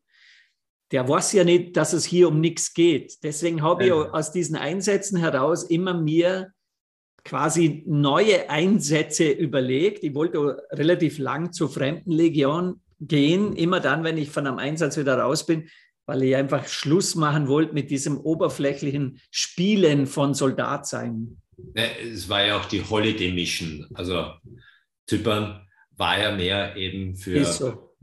Der 0.92 1.08
weiß 1.08 1.32
ja 1.32 1.42
nicht, 1.42 1.76
dass 1.76 1.92
es 1.92 2.04
hier 2.04 2.28
um 2.28 2.40
nichts 2.40 2.72
geht. 2.72 3.24
Deswegen 3.24 3.62
habe 3.62 3.86
ich 3.86 3.92
aus 3.92 4.30
diesen 4.30 4.56
Einsätzen 4.56 5.18
heraus 5.18 5.64
immer 5.64 5.94
mir 5.94 6.52
quasi 7.24 7.82
neue 7.86 8.48
Einsätze 8.48 9.28
überlegt. 9.28 10.04
Ich 10.04 10.14
wollte 10.14 10.62
relativ 10.70 11.18
lang 11.18 11.52
zur 11.52 11.68
Fremdenlegion 11.68 12.80
gehen, 13.00 13.54
immer 13.56 13.80
dann, 13.80 14.04
wenn 14.04 14.16
ich 14.16 14.30
von 14.30 14.46
einem 14.46 14.58
Einsatz 14.58 14.96
wieder 14.96 15.18
raus 15.18 15.44
bin, 15.44 15.68
weil 16.06 16.22
ich 16.22 16.36
einfach 16.36 16.68
Schluss 16.68 17.16
machen 17.16 17.48
wollte 17.48 17.74
mit 17.74 17.90
diesem 17.90 18.16
oberflächlichen 18.18 19.20
Spielen 19.32 20.06
von 20.06 20.34
Soldat 20.34 20.86
sein. 20.86 21.42
Es 21.74 22.28
war 22.28 22.44
ja 22.44 22.58
auch 22.58 22.66
die 22.66 22.82
Holiday 22.82 23.32
Mission. 23.32 23.86
Also 23.94 24.30
Zypern 25.08 25.65
war 25.96 26.18
ja 26.18 26.32
mehr 26.32 26.76
eben 26.76 27.16
für 27.16 27.44
so. 27.44 27.94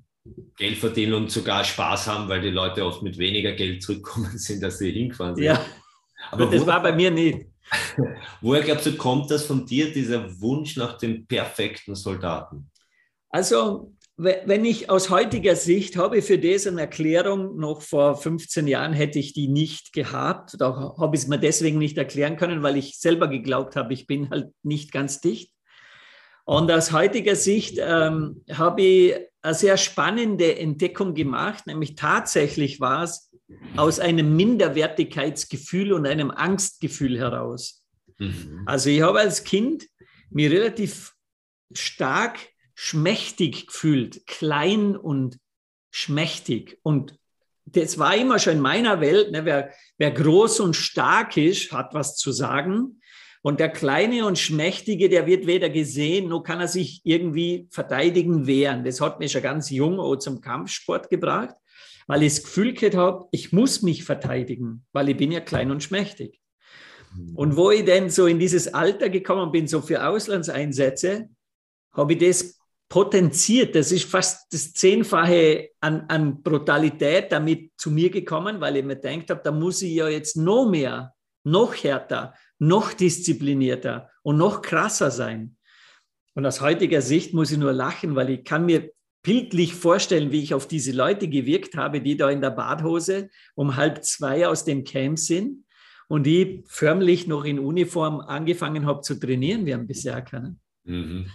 Geld 0.57 0.77
verdienen 0.77 1.13
und 1.13 1.31
sogar 1.31 1.63
Spaß 1.63 2.07
haben, 2.07 2.29
weil 2.29 2.41
die 2.41 2.50
Leute 2.50 2.85
oft 2.85 3.01
mit 3.03 3.17
weniger 3.17 3.53
Geld 3.53 3.83
zurückgekommen 3.83 4.38
sind, 4.38 4.63
als 4.63 4.77
sie 4.79 4.91
hingefahren 4.91 5.35
sind. 5.35 5.45
Ja, 5.45 5.65
aber 6.31 6.45
das 6.47 6.62
wo, 6.62 6.67
war 6.67 6.81
bei 6.81 6.93
mir 6.93 7.12
nicht. 7.12 7.47
Woher 8.41 8.62
glaubst 8.62 8.85
du, 8.85 8.95
kommt 8.95 9.31
das 9.31 9.45
von 9.45 9.65
dir, 9.65 9.91
dieser 9.91 10.39
Wunsch 10.41 10.77
nach 10.77 10.97
dem 10.97 11.25
perfekten 11.25 11.95
Soldaten? 11.95 12.69
Also, 13.29 13.93
wenn 14.15 14.63
ich 14.63 14.91
aus 14.91 15.09
heutiger 15.09 15.55
Sicht 15.55 15.97
habe 15.97 16.21
für 16.21 16.38
das 16.38 16.67
eine 16.67 16.81
Erklärung, 16.81 17.57
noch 17.57 17.81
vor 17.81 18.15
15 18.15 18.67
Jahren 18.67 18.93
hätte 18.93 19.17
ich 19.17 19.33
die 19.33 19.47
nicht 19.47 19.91
gehabt. 19.91 20.55
Da 20.59 20.95
habe 21.00 21.15
ich 21.15 21.23
es 21.23 21.27
mir 21.27 21.39
deswegen 21.39 21.79
nicht 21.79 21.97
erklären 21.97 22.38
können, 22.38 22.62
weil 22.62 22.77
ich 22.77 23.00
selber 23.00 23.27
geglaubt 23.27 23.75
habe, 23.75 23.93
ich 23.93 24.05
bin 24.05 24.29
halt 24.29 24.51
nicht 24.62 24.91
ganz 24.91 25.19
dicht. 25.19 25.51
Und 26.45 26.71
aus 26.71 26.91
heutiger 26.91 27.35
Sicht 27.35 27.77
ähm, 27.79 28.43
habe 28.51 28.81
ich 28.81 29.15
eine 29.41 29.53
sehr 29.53 29.77
spannende 29.77 30.57
Entdeckung 30.57 31.13
gemacht, 31.13 31.67
nämlich 31.67 31.95
tatsächlich 31.95 32.79
war 32.79 33.03
es 33.03 33.31
aus 33.75 34.00
einem 34.00 34.35
Minderwertigkeitsgefühl 34.35 35.93
und 35.93 36.07
einem 36.07 36.31
Angstgefühl 36.31 37.17
heraus. 37.17 37.83
Mhm. 38.17 38.63
Also 38.65 38.89
ich 38.89 39.01
habe 39.01 39.19
als 39.19 39.43
Kind 39.43 39.88
mich 40.29 40.50
relativ 40.50 41.13
stark 41.73 42.39
schmächtig 42.75 43.67
gefühlt, 43.67 44.25
klein 44.25 44.95
und 44.95 45.39
schmächtig. 45.91 46.79
Und 46.83 47.17
das 47.65 47.97
war 47.97 48.15
immer 48.15 48.39
schon 48.39 48.53
in 48.53 48.59
meiner 48.59 49.00
Welt, 49.00 49.31
ne, 49.31 49.45
wer, 49.45 49.71
wer 49.97 50.12
groß 50.12 50.59
und 50.59 50.75
stark 50.75 51.38
ist, 51.38 51.71
hat 51.71 51.93
was 51.93 52.17
zu 52.17 52.31
sagen. 52.31 53.00
Und 53.43 53.59
der 53.59 53.69
Kleine 53.69 54.25
und 54.25 54.39
Schmächtige, 54.39 55.09
der 55.09 55.27
wird 55.27 55.45
weder 55.45 55.69
gesehen, 55.69 56.29
noch 56.29 56.43
kann 56.43 56.62
er 56.62 56.69
sich 56.69 57.01
irgendwie 57.03 57.67
verteidigen, 57.69 58.47
wehren. 58.47 58.85
Das 58.85 59.01
hat 59.01 59.19
mich 59.19 59.33
schon 59.33 59.41
ganz 59.41 59.69
jung 59.69 60.00
auch 60.00 60.15
zum 60.15 60.39
Kampfsport 60.39 61.09
gebracht, 61.09 61.53
weil 62.07 62.23
ich 62.23 62.35
das 62.35 62.43
Gefühl 62.43 62.73
gehabt 62.73 62.95
habe, 62.95 63.27
ich 63.31 63.51
muss 63.51 63.81
mich 63.81 64.05
verteidigen, 64.05 64.85
weil 64.93 65.09
ich 65.09 65.17
bin 65.17 65.29
ja 65.29 65.41
klein 65.41 65.71
und 65.71 65.83
schmächtig. 65.83 66.39
Mhm. 67.13 67.35
Und 67.35 67.57
wo 67.57 67.69
ich 67.69 67.83
denn 67.83 68.09
so 68.09 68.27
in 68.27 68.39
dieses 68.39 68.73
Alter 68.73 69.09
gekommen 69.09 69.51
bin, 69.51 69.67
so 69.67 69.81
für 69.81 70.07
Auslandseinsätze, 70.07 71.27
habe 71.91 72.13
ich 72.13 72.19
das 72.19 72.57
potenziert. 72.88 73.75
Das 73.75 73.91
ist 73.91 74.05
fast 74.05 74.53
das 74.53 74.71
Zehnfache 74.71 75.71
an, 75.81 76.05
an 76.07 76.41
Brutalität 76.41 77.29
damit 77.33 77.71
zu 77.75 77.91
mir 77.91 78.09
gekommen, 78.09 78.62
weil 78.62 78.77
ich 78.77 78.85
mir 78.85 78.95
gedacht 78.95 79.31
habe, 79.31 79.41
da 79.43 79.51
muss 79.51 79.81
ich 79.81 79.95
ja 79.95 80.07
jetzt 80.07 80.38
noch 80.38 80.69
mehr, 80.69 81.13
noch 81.43 81.73
härter, 81.75 82.33
noch 82.67 82.93
disziplinierter 82.93 84.10
und 84.22 84.38
noch 84.38 84.62
krasser 84.62 85.12
sein. 85.12 85.58
Und 86.34 86.46
aus 86.46 86.62
heutiger 86.62 87.01
Sicht 87.01 87.34
muss 87.34 87.51
ich 87.51 87.58
nur 87.58 87.74
lachen, 87.74 88.15
weil 88.15 88.29
ich 88.29 88.43
kann 88.43 88.65
mir 88.65 88.91
bildlich 89.22 89.74
vorstellen, 89.74 90.32
wie 90.32 90.41
ich 90.41 90.53
auf 90.53 90.67
diese 90.67 90.91
Leute 90.91 91.27
gewirkt 91.27 91.75
habe, 91.75 92.01
die 92.01 92.17
da 92.17 92.29
in 92.29 92.41
der 92.41 92.50
Badhose 92.51 93.29
um 93.55 93.75
halb 93.75 94.03
zwei 94.03 94.48
aus 94.48 94.65
dem 94.65 94.84
Camp 94.84 95.17
sind 95.20 95.65
und 96.08 96.24
die 96.25 96.63
förmlich 96.67 97.27
noch 97.27 97.46
in 97.46 97.60
Uniform 97.60 98.20
angefangen 98.20 98.86
habe 98.86 99.01
zu 99.01 99.15
trainieren, 99.15 99.65
wir 99.65 99.75
haben 99.75 99.88
bisher 99.88 100.22
können. 100.22 100.60
Mhm. 100.84 101.27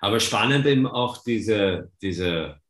Aber 0.00 0.20
spannend 0.20 0.66
eben 0.66 0.86
auch 0.86 1.24
diese, 1.24 1.90
diese, 2.02 2.60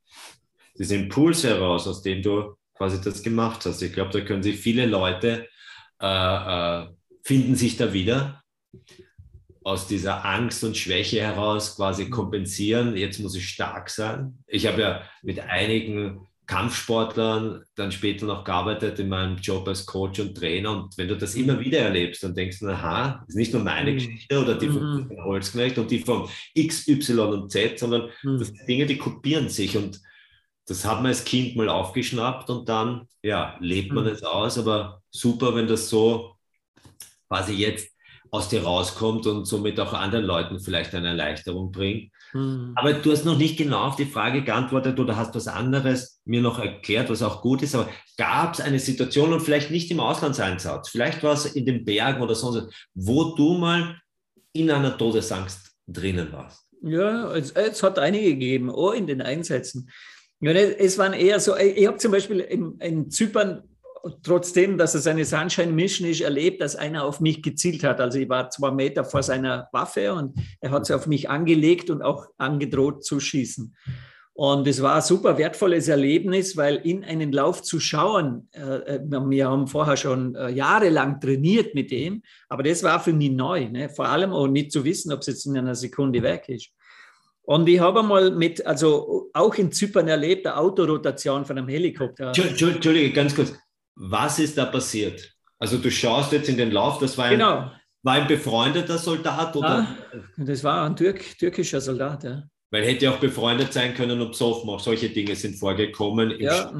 diese 0.79 0.97
Impuls 0.97 1.45
heraus, 1.45 1.87
aus 1.87 2.03
dem 2.03 2.23
du 2.23 2.57
quasi 2.75 3.01
das 3.03 3.23
gemacht 3.23 3.67
hast. 3.67 3.83
Ich 3.83 3.93
glaube, 3.93 4.13
da 4.13 4.21
können 4.21 4.43
sich 4.43 4.59
viele 4.59 4.87
Leute 4.87 5.49
äh, 6.00 6.83
äh, 6.83 6.87
finden 7.23 7.57
sich 7.57 7.76
da 7.76 7.93
wieder 7.93 8.43
aus 9.64 9.87
dieser 9.87 10.25
Angst 10.25 10.64
und 10.64 10.76
Schwäche 10.76 11.21
heraus 11.21 11.76
quasi 11.76 12.09
kompensieren. 12.09 12.97
Jetzt 12.97 13.21
muss 13.21 13.37
ich 13.37 13.49
stark 13.49 13.90
sein. 13.90 14.38
Ich 14.47 14.67
habe 14.67 14.81
ja 14.81 15.02
mit 15.23 15.40
einigen 15.40 16.26
Kampfsportlern 16.49 17.62
dann 17.75 17.93
später 17.93 18.25
noch 18.25 18.43
gearbeitet 18.43 18.99
in 18.99 19.11
meinem 19.11 19.37
Job 19.37 19.69
als 19.69 19.85
Coach 19.85 20.19
und 20.19 20.35
Trainer. 20.35 20.71
Und 20.71 20.97
wenn 20.97 21.09
du 21.09 21.17
das 21.17 21.35
immer 21.35 21.55
mhm. 21.55 21.61
wieder 21.61 21.81
erlebst, 21.81 22.25
dann 22.25 22.35
denkst 22.35 22.61
du, 22.61 22.69
aha, 22.69 23.23
ist 23.28 23.37
nicht 23.37 23.52
nur 23.52 23.62
meine 23.62 23.93
mhm. 23.93 23.97
Geschichte 23.97 24.40
oder 24.40 24.55
die 24.55 24.69
von 24.69 25.09
mhm. 25.09 25.25
Holzknecht 25.25 25.76
und 25.76 25.90
die 25.90 25.99
von 25.99 26.26
X, 26.55 26.88
Y 26.88 27.33
und 27.35 27.52
Z, 27.52 27.78
sondern 27.78 28.09
mhm. 28.23 28.38
das 28.38 28.49
sind 28.49 28.67
Dinge, 28.67 28.87
die 28.87 28.97
kopieren 28.97 29.50
sich. 29.50 29.76
Und 29.76 30.00
das 30.69 30.85
hat 30.85 30.99
man 30.99 31.07
als 31.07 31.25
Kind 31.25 31.57
mal 31.57 31.69
aufgeschnappt 31.69 32.51
und 32.51 32.69
dann, 32.69 33.09
ja, 33.23 33.57
lebt 33.61 33.93
man 33.93 34.05
mhm. 34.05 34.11
es 34.11 34.23
aus. 34.23 34.59
Aber 34.59 35.03
super, 35.11 35.55
wenn 35.55 35.67
das 35.67 35.89
so 35.89 36.35
quasi 37.27 37.55
jetzt 37.55 37.89
aus 38.31 38.51
dir 38.51 38.63
rauskommt 38.63 39.27
und 39.27 39.47
somit 39.47 39.81
auch 39.81 39.95
anderen 39.95 40.27
Leuten 40.27 40.61
vielleicht 40.61 40.95
eine 40.95 41.09
Erleichterung 41.09 41.73
bringt. 41.73 42.13
Mhm. 42.35 42.73
Aber 42.75 42.93
du 42.93 43.11
hast 43.11 43.25
noch 43.25 43.39
nicht 43.39 43.57
genau 43.57 43.85
auf 43.85 43.97
die 43.97 44.05
Frage 44.05 44.45
geantwortet 44.45 45.01
oder 45.01 45.17
hast 45.17 45.35
was 45.35 45.49
anderes 45.49 46.21
mir 46.27 46.43
noch 46.43 46.59
erklärt, 46.59 47.09
was 47.09 47.23
auch 47.23 47.41
gut 47.41 47.63
ist. 47.63 47.75
Aber 47.75 47.89
gab 48.19 48.53
es 48.53 48.61
eine 48.61 48.79
Situation 48.79 49.33
und 49.33 49.41
vielleicht 49.41 49.71
nicht 49.71 49.91
im 49.91 50.01
Auslandseinsatz, 50.01 50.91
vielleicht 50.91 51.23
war 51.23 51.33
es 51.33 51.47
in 51.47 51.65
den 51.65 51.87
Bergen 51.87 52.21
oder 52.21 52.35
sonst, 52.35 52.71
wo 52.95 53.35
du 53.35 53.55
mal 53.55 53.99
in 54.53 54.71
einer 54.71 54.99
Todesangst 54.99 55.73
drinnen 55.87 56.31
warst? 56.33 56.67
Ja, 56.83 57.33
es, 57.35 57.53
es 57.53 57.83
hat 57.83 57.99
einige 57.99 58.31
gegeben, 58.31 58.71
auch 58.71 58.93
in 58.93 59.07
den 59.07 59.23
Einsätzen. 59.23 59.89
Ja, 60.40 60.52
es 60.52 60.99
waren 60.99 61.14
eher 61.14 61.40
so, 61.40 61.57
ich 61.57 61.87
habe 61.87 61.97
zum 61.99 62.12
Beispiel 62.12 62.40
in, 62.40 62.78
in 62.78 63.11
Zypern 63.11 63.64
trotzdem, 64.23 64.78
dass 64.78 64.95
es 64.95 65.07
eine 65.07 65.25
Sunshine 65.25 65.73
Mission 65.73 66.09
ist, 66.09 66.21
erlebt, 66.21 66.61
dass 66.61 66.76
einer 66.76 67.04
auf 67.04 67.21
mich 67.21 67.42
gezielt 67.42 67.83
hat. 67.85 68.00
Also 68.00 68.18
ich 68.18 68.28
war 68.28 68.50
zwei 68.50 68.71
Meter 68.71 69.04
vor 69.04 69.23
seiner 69.23 69.68
Waffe 69.73 70.12
und 70.14 70.38
er 70.61 70.71
hat 70.71 70.87
sie 70.87 70.95
auf 70.95 71.07
mich 71.07 71.28
angelegt 71.28 71.90
und 71.90 72.02
auch 72.02 72.26
angedroht 72.38 73.04
zu 73.04 73.21
schießen. 73.21 73.75
Und 74.35 74.68
es 74.68 74.80
war 74.80 74.95
ein 74.95 75.02
super 75.02 75.37
wertvolles 75.37 75.88
Erlebnis, 75.88 76.57
weil 76.57 76.76
in 76.76 77.02
einen 77.02 77.33
Lauf 77.33 77.62
zu 77.62 77.80
schauen, 77.80 78.49
äh, 78.52 78.95
äh 78.95 79.00
wir 79.02 79.49
haben 79.49 79.66
vorher 79.66 79.97
schon 79.97 80.37
äh, 80.37 80.50
jahrelang 80.50 81.21
trainiert 81.21 81.75
mit 81.75 81.90
dem, 81.90 82.23
aber 82.49 82.62
das 82.62 82.85
war 82.85 83.00
für 83.00 83.12
mich 83.12 83.33
neu, 83.33 83.68
ne? 83.68 83.88
vor 83.88 84.07
allem 84.07 84.33
auch 84.33 84.47
nicht 84.47 84.71
zu 84.71 84.85
wissen, 84.85 85.12
ob 85.12 85.21
es 85.21 85.26
jetzt 85.26 85.47
in 85.47 85.59
einer 85.59 85.75
Sekunde 85.75 86.23
weg 86.23 86.45
ist. 86.49 86.71
Und 87.49 87.67
ich 87.67 87.81
habe 87.81 88.02
mal 88.02 88.31
mit, 88.31 88.67
also 88.67 89.31
auch 89.33 89.55
in 89.55 89.73
Zypern 89.73 90.07
erlebt, 90.07 90.47
eine 90.47 90.59
Autorotation 90.59 91.47
von 91.47 91.57
einem 91.57 91.69
Helikopter. 91.69 92.33
Entschuldige, 92.37 93.11
ganz 93.11 93.35
kurz 93.35 93.55
was 93.99 94.38
ist 94.38 94.57
da 94.57 94.67
passiert? 94.67 95.35
Also 95.59 95.78
du 95.78 95.90
schaust 95.90 96.33
jetzt 96.33 96.49
in 96.49 96.57
den 96.57 96.71
Lauf, 96.71 96.99
das 96.99 97.19
war 97.19 97.26
ein, 97.26 97.38
genau. 97.38 97.71
war 98.02 98.14
ein 98.14 98.28
befreundeter 98.28 98.97
Soldat 98.97 99.57
oder? 99.57 99.69
Ah, 99.69 99.97
das 100.37 100.62
war 100.62 100.85
ein 100.85 100.95
Türk, 100.95 101.38
türkischer 101.38 101.81
Soldat, 101.81 102.25
ja. 102.25 102.43
Weil 102.71 102.85
hätte 102.85 103.11
auch 103.11 103.17
befreundet 103.17 103.73
sein 103.73 103.95
können 103.95 104.21
und 104.21 104.28
besoffen, 104.28 104.69
auch 104.69 104.78
solche 104.78 105.09
Dinge 105.09 105.35
sind 105.35 105.57
vorgekommen. 105.57 106.35
Ja, 106.38 106.71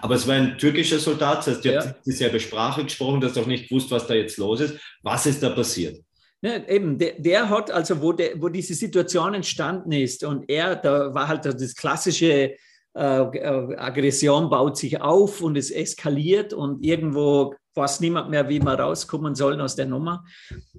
Aber 0.00 0.14
es 0.14 0.26
war 0.28 0.36
ein 0.36 0.56
türkischer 0.56 1.00
Soldat, 1.00 1.38
das 1.38 1.48
heißt, 1.48 1.64
ihr 1.64 1.72
ja. 1.72 1.84
habt 1.84 2.06
dieselbe 2.06 2.38
Sprache 2.38 2.84
gesprochen, 2.84 3.20
du 3.20 3.26
hast 3.26 3.36
auch 3.36 3.46
nicht 3.46 3.68
gewusst, 3.68 3.90
was 3.90 4.06
da 4.06 4.14
jetzt 4.14 4.38
los 4.38 4.60
ist. 4.60 4.78
Was 5.02 5.26
ist 5.26 5.42
da 5.42 5.50
passiert? 5.50 5.98
Ja, 6.42 6.64
eben, 6.68 6.98
der, 6.98 7.14
der, 7.18 7.48
hat, 7.48 7.70
also 7.70 8.00
wo, 8.02 8.12
der, 8.12 8.40
wo 8.40 8.48
diese 8.48 8.74
Situation 8.74 9.34
entstanden 9.34 9.92
ist 9.92 10.22
und 10.22 10.44
er, 10.48 10.76
da 10.76 11.14
war 11.14 11.28
halt 11.28 11.46
das 11.46 11.74
klassische 11.74 12.56
äh, 12.96 13.20
äh, 13.20 13.76
Aggression 13.76 14.48
baut 14.48 14.78
sich 14.78 15.02
auf 15.02 15.42
und 15.42 15.56
es 15.56 15.70
eskaliert 15.70 16.54
und 16.54 16.82
irgendwo 16.82 17.54
weiß 17.74 18.00
niemand 18.00 18.30
mehr, 18.30 18.48
wie 18.48 18.58
man 18.58 18.80
rauskommen 18.80 19.34
soll 19.34 19.60
aus 19.60 19.76
der 19.76 19.84
Nummer. 19.84 20.24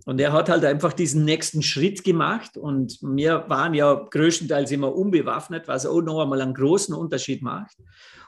Und 0.05 0.19
er 0.19 0.33
hat 0.33 0.49
halt 0.49 0.65
einfach 0.65 0.93
diesen 0.93 1.25
nächsten 1.25 1.61
Schritt 1.61 2.03
gemacht 2.03 2.57
und 2.57 2.97
wir 3.03 3.45
waren 3.49 3.75
ja 3.75 3.93
größtenteils 3.93 4.71
immer 4.71 4.95
unbewaffnet, 4.95 5.67
was 5.67 5.85
auch 5.85 6.01
noch 6.01 6.23
einmal 6.23 6.41
einen 6.41 6.55
großen 6.55 6.95
Unterschied 6.95 7.43
macht. 7.43 7.77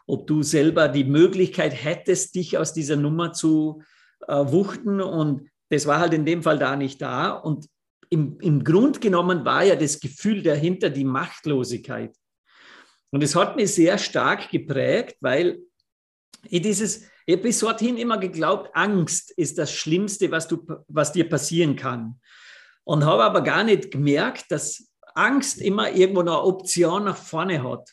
Ob 0.06 0.28
du 0.28 0.44
selber 0.44 0.88
die 0.88 1.04
Möglichkeit 1.04 1.74
hättest, 1.74 2.36
dich 2.36 2.60
aus 2.60 2.74
dieser 2.74 2.96
Nummer 2.96 3.34
zu 3.34 3.82
äh, 4.28 4.36
wuchten 4.36 5.02
und 5.02 5.50
das 5.70 5.86
war 5.86 6.00
halt 6.00 6.14
in 6.14 6.26
dem 6.26 6.44
Fall 6.44 6.60
da 6.60 6.76
nicht 6.76 7.02
da. 7.02 7.32
Und 7.32 7.68
im, 8.10 8.40
im 8.40 8.64
Grund 8.64 9.02
genommen 9.02 9.46
war 9.46 9.64
ja 9.64 9.76
das 9.76 10.00
Gefühl 10.00 10.42
dahinter 10.42 10.90
die 10.90 11.06
Machtlosigkeit. 11.06 12.16
Und 13.12 13.24
es 13.24 13.36
hat 13.36 13.56
mich 13.56 13.74
sehr 13.74 13.98
stark 13.98 14.50
geprägt, 14.50 15.18
weil 15.22 15.60
ich 16.44 16.62
dieses, 16.62 17.04
ich 17.26 17.34
habe 17.34 17.44
bis 17.44 17.60
dorthin 17.60 17.98
immer 17.98 18.18
geglaubt, 18.18 18.70
Angst 18.74 19.32
ist 19.32 19.58
das 19.58 19.72
Schlimmste, 19.72 20.32
was, 20.32 20.48
du, 20.48 20.66
was 20.88 21.12
dir 21.12 21.28
passieren 21.28 21.76
kann. 21.76 22.20
Und 22.84 23.06
habe 23.06 23.24
aber 23.24 23.42
gar 23.42 23.64
nicht 23.64 23.92
gemerkt, 23.92 24.46
dass 24.50 24.88
Angst 25.14 25.62
immer 25.62 25.92
irgendwo 25.92 26.22
eine 26.22 26.42
Option 26.42 27.04
nach 27.06 27.18
vorne 27.18 27.64
hat. 27.64 27.92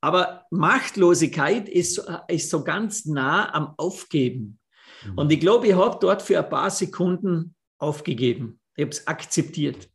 Aber 0.00 0.46
Machtlosigkeit 0.50 1.68
ist, 1.68 2.06
ist 2.28 2.50
so 2.50 2.62
ganz 2.62 3.04
nah 3.04 3.52
am 3.52 3.74
Aufgeben. 3.76 4.57
Mhm. 5.04 5.18
Und 5.18 5.32
ich 5.32 5.40
glaube, 5.40 5.66
ich 5.66 5.74
habe 5.74 5.98
dort 6.00 6.22
für 6.22 6.38
ein 6.38 6.48
paar 6.48 6.70
Sekunden 6.70 7.54
aufgegeben. 7.78 8.60
Ich 8.76 8.82
habe 8.82 8.90
es 8.90 9.06
akzeptiert. 9.06 9.88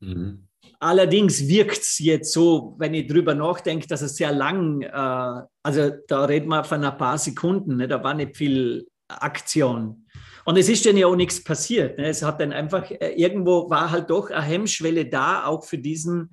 Mhm. 0.00 0.48
Allerdings 0.78 1.46
wirkt 1.46 1.78
es 1.78 1.98
jetzt 1.98 2.32
so, 2.32 2.74
wenn 2.78 2.94
ich 2.94 3.06
drüber 3.06 3.34
nachdenke, 3.34 3.86
dass 3.86 4.02
es 4.02 4.16
sehr 4.16 4.32
lang, 4.32 4.82
äh, 4.82 5.42
also 5.62 5.90
da 6.08 6.24
reden 6.24 6.48
wir 6.48 6.64
von 6.64 6.84
ein 6.84 6.98
paar 6.98 7.18
Sekunden, 7.18 7.76
ne, 7.76 7.86
da 7.86 8.02
war 8.02 8.14
nicht 8.14 8.36
viel 8.36 8.88
Aktion. 9.08 10.06
Und 10.44 10.58
es 10.58 10.68
ist 10.68 10.84
dann 10.84 10.96
ja 10.96 11.06
auch 11.06 11.14
nichts 11.14 11.42
passiert. 11.42 11.98
Ne? 11.98 12.06
Es 12.06 12.22
hat 12.22 12.40
dann 12.40 12.52
einfach, 12.52 12.90
äh, 12.90 13.12
irgendwo 13.12 13.70
war 13.70 13.90
halt 13.90 14.10
doch 14.10 14.30
eine 14.30 14.42
Hemmschwelle 14.42 15.06
da, 15.06 15.46
auch 15.46 15.64
für 15.64 15.78
diesen 15.78 16.30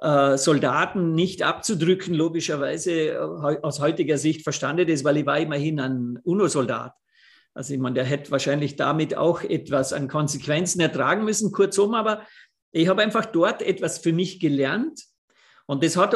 äh, 0.00 0.38
Soldaten 0.38 1.14
nicht 1.14 1.42
abzudrücken, 1.42 2.14
logischerweise 2.14 2.92
äh, 2.92 3.16
aus 3.16 3.80
heutiger 3.80 4.16
Sicht 4.16 4.42
verstanden 4.42 4.88
ist, 4.88 5.04
weil 5.04 5.18
ich 5.18 5.26
war 5.26 5.38
immerhin 5.38 5.78
ein 5.78 6.18
UNO-Soldat. 6.22 6.94
Also 7.54 7.74
ich 7.74 7.80
meine, 7.80 7.94
der 7.94 8.04
hätte 8.04 8.30
wahrscheinlich 8.30 8.76
damit 8.76 9.16
auch 9.16 9.42
etwas 9.42 9.92
an 9.92 10.08
Konsequenzen 10.08 10.80
ertragen 10.80 11.24
müssen. 11.24 11.52
Kurzum, 11.52 11.94
aber 11.94 12.22
ich 12.72 12.88
habe 12.88 13.02
einfach 13.02 13.26
dort 13.26 13.62
etwas 13.62 13.98
für 13.98 14.12
mich 14.12 14.40
gelernt. 14.40 15.00
Und 15.66 15.84
das 15.84 15.96
hat 15.96 16.14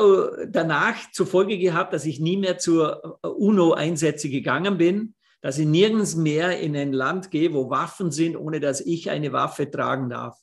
danach 0.49 1.11
zur 1.13 1.27
Folge 1.27 1.59
gehabt, 1.59 1.93
dass 1.93 2.07
ich 2.07 2.19
nie 2.19 2.37
mehr 2.37 2.59
zur 2.59 3.21
UNO-Einsätze 3.23 4.29
gegangen 4.29 4.79
bin, 4.79 5.15
dass 5.43 5.59
ich 5.59 5.67
nirgends 5.67 6.17
mehr 6.17 6.59
in 6.59 6.77
ein 6.77 6.93
Land 6.93 7.31
gehe, 7.31 7.53
wo 7.53 7.71
Waffen 7.71 8.11
sind, 8.11 8.37
ohne 8.37 8.61
dass 8.61 8.81
ich 8.81 9.11
eine 9.11 9.33
Waffe 9.33 9.71
tragen 9.71 10.09
darf. 10.09 10.39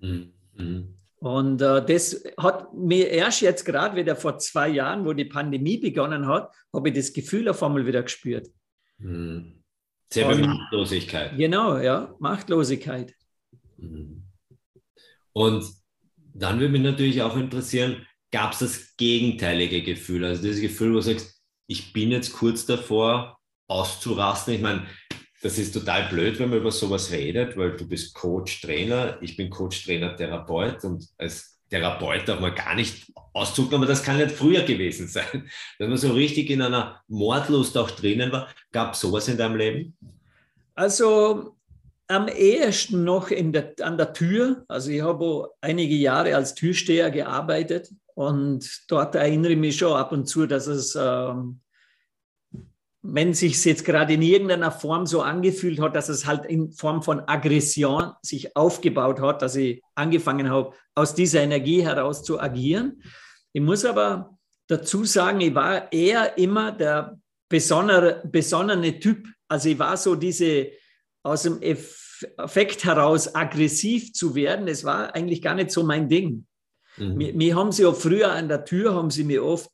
Mhm. 0.00 0.98
Und 1.16 1.62
äh, 1.62 1.84
das 1.84 2.22
hat 2.36 2.74
mir 2.74 3.08
erst 3.08 3.40
jetzt 3.40 3.64
gerade 3.64 3.96
wieder 3.96 4.14
vor 4.14 4.38
zwei 4.38 4.68
Jahren, 4.68 5.06
wo 5.06 5.14
die 5.14 5.24
Pandemie 5.24 5.78
begonnen 5.78 6.28
hat, 6.28 6.52
habe 6.72 6.88
ich 6.90 6.94
das 6.94 7.12
Gefühl 7.14 7.48
auf 7.48 7.62
einmal 7.62 7.86
wieder 7.86 8.02
gespürt. 8.02 8.48
Mhm. 8.98 9.63
Viel 10.10 10.46
Machtlosigkeit. 10.46 11.36
Genau, 11.36 11.78
ja, 11.78 12.14
Machtlosigkeit. 12.18 13.14
Mhm. 13.76 14.22
Und 15.32 15.64
dann 16.34 16.60
würde 16.60 16.72
mich 16.72 16.82
natürlich 16.82 17.22
auch 17.22 17.36
interessieren, 17.36 18.06
gab 18.30 18.52
es 18.52 18.58
das 18.60 18.96
gegenteilige 18.96 19.82
Gefühl? 19.82 20.24
Also 20.24 20.42
dieses 20.42 20.60
Gefühl, 20.60 20.90
wo 20.90 20.96
du 20.96 21.02
sagst, 21.02 21.40
ich 21.66 21.92
bin 21.92 22.10
jetzt 22.10 22.32
kurz 22.32 22.66
davor 22.66 23.38
auszurasten. 23.68 24.54
Ich 24.54 24.60
meine, 24.60 24.86
das 25.42 25.58
ist 25.58 25.72
total 25.72 26.08
blöd, 26.08 26.38
wenn 26.38 26.50
man 26.50 26.58
über 26.58 26.70
sowas 26.70 27.10
redet, 27.10 27.56
weil 27.56 27.76
du 27.76 27.86
bist 27.86 28.14
Coach, 28.14 28.60
Trainer, 28.60 29.18
ich 29.20 29.36
bin 29.36 29.50
Coach, 29.50 29.84
Trainer, 29.84 30.16
Therapeut 30.16 30.82
und 30.84 31.06
als 31.18 31.53
Therapeut 31.70 32.28
darf 32.28 32.40
man 32.40 32.54
gar 32.54 32.74
nicht 32.74 33.12
auszucken, 33.32 33.76
aber 33.76 33.86
das 33.86 34.02
kann 34.02 34.18
nicht 34.18 34.30
früher 34.30 34.62
gewesen 34.62 35.08
sein. 35.08 35.50
Wenn 35.78 35.88
man 35.88 35.98
so 35.98 36.12
richtig 36.12 36.50
in 36.50 36.62
einer 36.62 37.00
Mordlust 37.08 37.76
auch 37.76 37.90
drinnen 37.90 38.32
war, 38.32 38.48
gab 38.72 38.94
es 38.94 39.00
sowas 39.00 39.28
in 39.28 39.36
deinem 39.36 39.56
Leben? 39.56 39.96
Also 40.74 41.56
am 42.06 42.28
ehesten 42.28 43.04
noch 43.04 43.28
der, 43.28 43.74
an 43.80 43.96
der 43.96 44.12
Tür. 44.12 44.64
Also 44.68 44.90
ich 44.90 45.02
habe 45.02 45.50
einige 45.60 45.94
Jahre 45.94 46.36
als 46.36 46.54
Türsteher 46.54 47.10
gearbeitet 47.10 47.90
und 48.14 48.84
dort 48.88 49.14
erinnere 49.14 49.52
ich 49.52 49.58
mich 49.58 49.76
schon 49.76 49.96
ab 49.96 50.12
und 50.12 50.26
zu, 50.26 50.46
dass 50.46 50.66
es, 50.66 50.96
ähm, 51.00 51.60
wenn 53.06 53.34
sich 53.34 53.52
es 53.54 53.64
jetzt 53.64 53.84
gerade 53.84 54.14
in 54.14 54.22
irgendeiner 54.22 54.72
Form 54.72 55.04
so 55.04 55.20
angefühlt 55.20 55.78
hat, 55.78 55.94
dass 55.94 56.08
es 56.08 56.24
halt 56.24 56.46
in 56.46 56.72
Form 56.72 57.02
von 57.02 57.20
Aggression 57.20 58.12
sich 58.22 58.56
aufgebaut 58.56 59.20
hat, 59.20 59.42
dass 59.42 59.56
ich 59.56 59.82
angefangen 59.94 60.48
habe, 60.48 60.72
aus 60.94 61.14
dieser 61.14 61.42
Energie 61.42 61.82
heraus 61.82 62.22
zu 62.22 62.40
agieren. 62.40 63.02
Ich 63.52 63.60
muss 63.60 63.84
aber 63.84 64.38
dazu 64.68 65.04
sagen, 65.04 65.42
ich 65.42 65.54
war 65.54 65.92
eher 65.92 66.38
immer 66.38 66.72
der 66.72 67.20
besondere, 67.50 68.22
besonnene 68.24 68.98
Typ. 68.98 69.28
Also 69.48 69.68
ich 69.68 69.78
war 69.78 69.98
so 69.98 70.14
diese 70.14 70.70
aus 71.22 71.42
dem 71.42 71.60
Effekt 71.60 72.84
heraus 72.84 73.34
aggressiv 73.34 74.14
zu 74.14 74.34
werden, 74.34 74.66
das 74.66 74.82
war 74.82 75.14
eigentlich 75.14 75.42
gar 75.42 75.54
nicht 75.54 75.70
so 75.70 75.82
mein 75.82 76.08
Ding. 76.08 76.46
Mhm. 76.96 77.14
Mir, 77.16 77.34
mir, 77.34 77.56
haben 77.56 77.72
sie 77.72 77.84
auch 77.84 77.96
früher 77.96 78.32
an 78.32 78.48
der 78.48 78.64
Tür, 78.64 78.94
haben 78.94 79.10
sie 79.10 79.24
mir 79.24 79.44
oft 79.44 79.68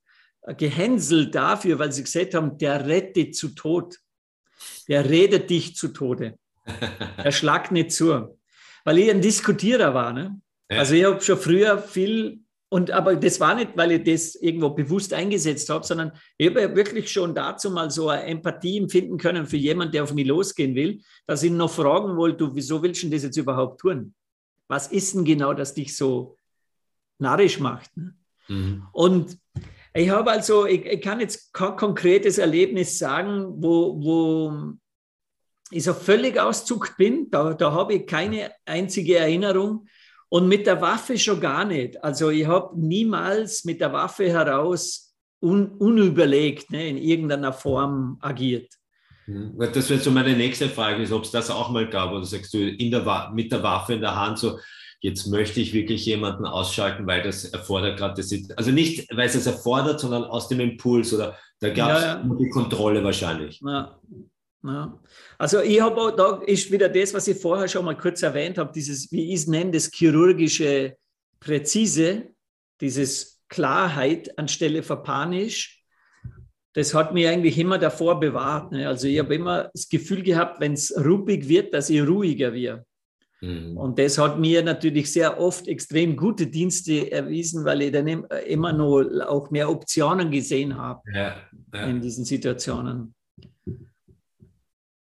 gehänselt 0.56 1.34
dafür, 1.34 1.78
weil 1.78 1.92
sie 1.92 2.04
gesagt 2.04 2.34
haben, 2.34 2.58
der 2.58 2.86
rettet 2.86 3.36
zu 3.36 3.50
Tod. 3.50 3.98
Der 4.88 5.08
redet 5.08 5.50
dich 5.50 5.76
zu 5.76 5.88
Tode. 5.88 6.38
er 7.16 7.32
schlagt 7.32 7.72
nicht 7.72 7.92
zu. 7.92 8.38
Weil 8.84 8.98
ich 8.98 9.10
ein 9.10 9.20
Diskutierer 9.20 9.94
war. 9.94 10.12
Ne? 10.12 10.40
Ja. 10.70 10.78
Also 10.78 10.94
ich 10.94 11.04
habe 11.04 11.20
schon 11.20 11.38
früher 11.38 11.78
viel 11.78 12.40
und 12.72 12.92
aber 12.92 13.16
das 13.16 13.40
war 13.40 13.56
nicht, 13.56 13.76
weil 13.76 13.90
ich 13.90 14.04
das 14.04 14.36
irgendwo 14.36 14.70
bewusst 14.70 15.12
eingesetzt 15.12 15.68
habe, 15.70 15.84
sondern 15.84 16.12
ich 16.38 16.48
habe 16.48 16.76
wirklich 16.76 17.10
schon 17.10 17.34
dazu 17.34 17.68
mal 17.68 17.90
so 17.90 18.08
eine 18.08 18.22
Empathie 18.22 18.78
empfinden 18.78 19.18
können 19.18 19.44
für 19.44 19.56
jemanden, 19.56 19.92
der 19.92 20.04
auf 20.04 20.14
mich 20.14 20.26
losgehen 20.26 20.76
will, 20.76 21.02
dass 21.26 21.42
ich 21.42 21.50
ihn 21.50 21.56
noch 21.56 21.70
fragen 21.70 22.16
wollte, 22.16 22.38
du, 22.38 22.54
wieso 22.54 22.80
willst 22.80 23.02
du 23.02 23.10
das 23.10 23.24
jetzt 23.24 23.36
überhaupt 23.36 23.80
tun? 23.80 24.14
Was 24.68 24.86
ist 24.86 25.14
denn 25.14 25.24
genau, 25.24 25.52
das 25.52 25.74
dich 25.74 25.96
so 25.96 26.36
narrisch 27.18 27.58
macht? 27.58 27.96
Ne? 27.96 28.14
Mhm. 28.46 28.86
Und 28.92 29.36
ich 29.94 30.10
habe 30.10 30.30
also, 30.30 30.66
ich, 30.66 30.84
ich, 30.86 31.00
kann 31.00 31.20
jetzt 31.20 31.52
kein 31.52 31.76
konkretes 31.76 32.38
Erlebnis 32.38 32.98
sagen, 32.98 33.46
wo, 33.56 33.96
wo 34.02 34.72
ich 35.70 35.84
so 35.84 35.94
völlig 35.94 36.38
auszuckt 36.38 36.96
bin. 36.96 37.28
Da, 37.30 37.54
da 37.54 37.72
habe 37.72 37.94
ich 37.94 38.06
keine 38.06 38.52
einzige 38.64 39.18
Erinnerung. 39.18 39.86
Und 40.28 40.46
mit 40.46 40.66
der 40.66 40.80
Waffe 40.80 41.18
schon 41.18 41.40
gar 41.40 41.64
nicht. 41.64 42.02
Also 42.04 42.30
ich 42.30 42.46
habe 42.46 42.78
niemals 42.78 43.64
mit 43.64 43.80
der 43.80 43.92
Waffe 43.92 44.30
heraus 44.30 45.12
un, 45.40 45.72
unüberlegt 45.72 46.70
ne, 46.70 46.88
in 46.88 46.98
irgendeiner 46.98 47.52
Form 47.52 48.16
agiert. 48.20 48.72
Mhm. 49.26 49.58
Das 49.58 49.90
wäre 49.90 49.98
so 50.00 50.12
meine 50.12 50.36
nächste 50.36 50.68
Frage, 50.68 51.02
ist, 51.02 51.12
ob 51.12 51.24
es 51.24 51.32
das 51.32 51.50
auch 51.50 51.70
mal 51.70 51.88
gab, 51.88 52.12
oder 52.12 52.24
sagst 52.24 52.54
du 52.54 52.58
in 52.58 52.92
der, 52.92 53.30
mit 53.34 53.50
der 53.50 53.62
Waffe 53.62 53.94
in 53.94 54.00
der 54.00 54.14
Hand 54.14 54.38
so, 54.38 54.58
jetzt 55.00 55.26
möchte 55.26 55.60
ich 55.60 55.72
wirklich 55.72 56.04
jemanden 56.06 56.44
ausschalten, 56.44 57.06
weil 57.06 57.22
das 57.22 57.44
erfordert 57.46 57.98
gerade 57.98 58.14
das, 58.14 58.32
also 58.56 58.70
nicht, 58.70 59.08
weil 59.14 59.26
es 59.26 59.34
es 59.34 59.46
erfordert, 59.46 60.00
sondern 60.00 60.24
aus 60.24 60.48
dem 60.48 60.60
Impuls 60.60 61.12
oder 61.12 61.36
da 61.60 61.70
gab 61.70 61.96
es 61.96 62.02
ja, 62.04 62.22
ja. 62.22 62.36
die 62.38 62.48
Kontrolle 62.50 63.02
wahrscheinlich. 63.02 63.60
Ja. 63.60 63.98
Ja. 64.62 65.00
Also 65.38 65.60
ich 65.60 65.80
habe 65.80 66.14
da 66.16 66.42
ist 66.46 66.70
wieder 66.70 66.88
das, 66.88 67.14
was 67.14 67.26
ich 67.28 67.38
vorher 67.38 67.66
schon 67.66 67.84
mal 67.84 67.96
kurz 67.96 68.22
erwähnt 68.22 68.58
habe, 68.58 68.72
dieses, 68.72 69.10
wie 69.10 69.32
ich 69.32 69.40
es 69.40 69.46
nenne, 69.46 69.70
das 69.70 69.90
chirurgische 69.90 70.96
Präzise, 71.40 72.28
dieses 72.80 73.40
Klarheit 73.48 74.38
anstelle 74.38 74.82
von 74.82 75.02
Panisch. 75.02 75.82
Das 76.74 76.94
hat 76.94 77.14
mich 77.14 77.26
eigentlich 77.26 77.58
immer 77.58 77.78
davor 77.78 78.20
bewahrt. 78.20 78.72
Ne? 78.72 78.86
Also 78.86 79.08
ich 79.08 79.18
habe 79.18 79.34
immer 79.34 79.70
das 79.72 79.88
Gefühl 79.88 80.22
gehabt, 80.22 80.60
wenn 80.60 80.74
es 80.74 80.94
ruppig 80.96 81.48
wird, 81.48 81.72
dass 81.72 81.90
ich 81.90 82.06
ruhiger 82.06 82.52
werde. 82.52 82.84
Mhm. 83.40 83.76
Und 83.76 83.98
das 83.98 84.18
hat 84.18 84.38
mir 84.38 84.62
natürlich 84.62 85.12
sehr 85.12 85.40
oft 85.40 85.66
extrem 85.66 86.16
gute 86.16 86.46
Dienste 86.46 87.10
erwiesen, 87.10 87.64
weil 87.64 87.82
ich 87.82 87.92
dann 87.92 88.06
immer 88.46 88.72
noch 88.72 89.02
auch 89.26 89.50
mehr 89.50 89.70
Optionen 89.70 90.30
gesehen 90.30 90.76
habe 90.76 91.00
ja, 91.12 91.36
ja. 91.72 91.84
in 91.84 92.00
diesen 92.00 92.24
Situationen. 92.24 93.14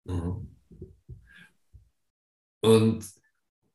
Mhm. 0.06 0.48
Und 2.62 3.06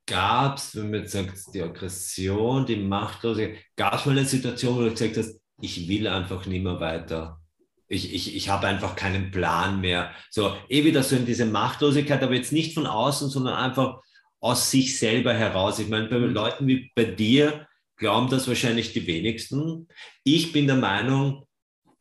gab 0.06 0.58
es, 0.58 0.76
wenn 0.76 0.90
man 0.90 1.00
jetzt 1.00 1.12
sagt, 1.12 1.54
die 1.54 1.62
Aggression, 1.62 2.66
die 2.66 2.76
Machtlosigkeit, 2.76 3.64
gab 3.76 3.94
es 3.94 4.06
mal 4.06 4.12
eine 4.12 4.26
Situation, 4.26 4.76
wo 4.76 4.82
du 4.82 4.90
gesagt 4.90 5.16
hast, 5.16 5.40
ich 5.60 5.88
will 5.88 6.06
einfach 6.06 6.46
nicht 6.46 6.62
mehr 6.62 6.80
weiter. 6.80 7.40
Ich, 7.86 8.12
ich, 8.12 8.34
ich 8.34 8.48
habe 8.48 8.66
einfach 8.66 8.96
keinen 8.96 9.30
Plan 9.30 9.80
mehr. 9.80 10.10
So, 10.30 10.56
eh 10.68 10.84
wieder 10.84 11.02
so 11.02 11.16
in 11.16 11.26
diese 11.26 11.46
Machtlosigkeit, 11.46 12.22
aber 12.22 12.34
jetzt 12.34 12.52
nicht 12.52 12.74
von 12.74 12.86
außen, 12.86 13.30
sondern 13.30 13.54
einfach 13.54 14.00
aus 14.44 14.70
sich 14.70 14.98
selber 14.98 15.32
heraus. 15.32 15.78
Ich 15.78 15.88
meine, 15.88 16.06
bei 16.06 16.18
mhm. 16.18 16.34
Leuten 16.34 16.66
wie 16.66 16.90
bei 16.94 17.04
dir 17.04 17.66
glauben 17.96 18.28
das 18.28 18.46
wahrscheinlich 18.46 18.92
die 18.92 19.06
wenigsten. 19.06 19.88
Ich 20.22 20.52
bin 20.52 20.66
der 20.66 20.76
Meinung, 20.76 21.46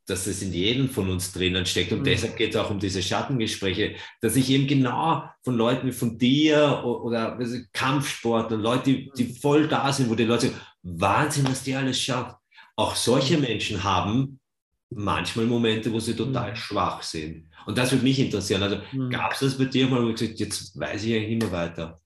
dass 0.05 0.27
es 0.27 0.41
in 0.41 0.51
jedem 0.51 0.89
von 0.89 1.09
uns 1.09 1.31
drinnen 1.31 1.65
steckt. 1.65 1.93
Und 1.93 1.99
mhm. 1.99 2.03
deshalb 2.03 2.35
geht 2.35 2.49
es 2.49 2.57
auch 2.57 2.69
um 2.69 2.79
diese 2.79 3.01
Schattengespräche, 3.01 3.95
dass 4.19 4.35
ich 4.35 4.49
eben 4.49 4.67
genau 4.67 5.23
von 5.41 5.55
Leuten 5.55 5.87
wie 5.87 5.93
von 5.93 6.17
dir 6.17 6.81
oder, 6.83 7.37
oder 7.37 7.47
Kampfsport 7.71 8.51
und 8.51 8.59
Leute, 8.59 8.91
die, 8.91 9.11
die, 9.17 9.23
mhm. 9.23 9.35
voll 9.35 9.67
da 9.69 9.93
sind, 9.93 10.09
wo 10.09 10.15
die 10.15 10.25
Leute 10.25 10.47
sagen, 10.47 10.59
Wahnsinn, 10.81 11.47
was 11.47 11.63
die 11.63 11.75
alles 11.75 12.01
schafft. 12.01 12.35
Auch 12.75 12.93
solche 12.93 13.37
mhm. 13.37 13.43
Menschen 13.43 13.83
haben 13.85 14.41
manchmal 14.89 15.45
Momente, 15.45 15.93
wo 15.93 15.99
sie 16.01 16.13
total 16.13 16.51
mhm. 16.51 16.55
schwach 16.57 17.03
sind. 17.03 17.47
Und 17.65 17.77
das 17.77 17.93
würde 17.93 18.03
mich 18.03 18.19
interessieren. 18.19 18.63
Also 18.63 18.81
mhm. 18.91 19.09
gab 19.09 19.31
es 19.31 19.39
das 19.39 19.57
bei 19.57 19.63
dir 19.63 19.87
mal, 19.87 20.03
wo 20.03 20.07
du 20.07 20.13
gesagt 20.13 20.41
jetzt 20.41 20.77
weiß 20.77 21.05
ich 21.05 21.15
eigentlich 21.15 21.39
mehr 21.39 21.51
weiter? 21.53 22.02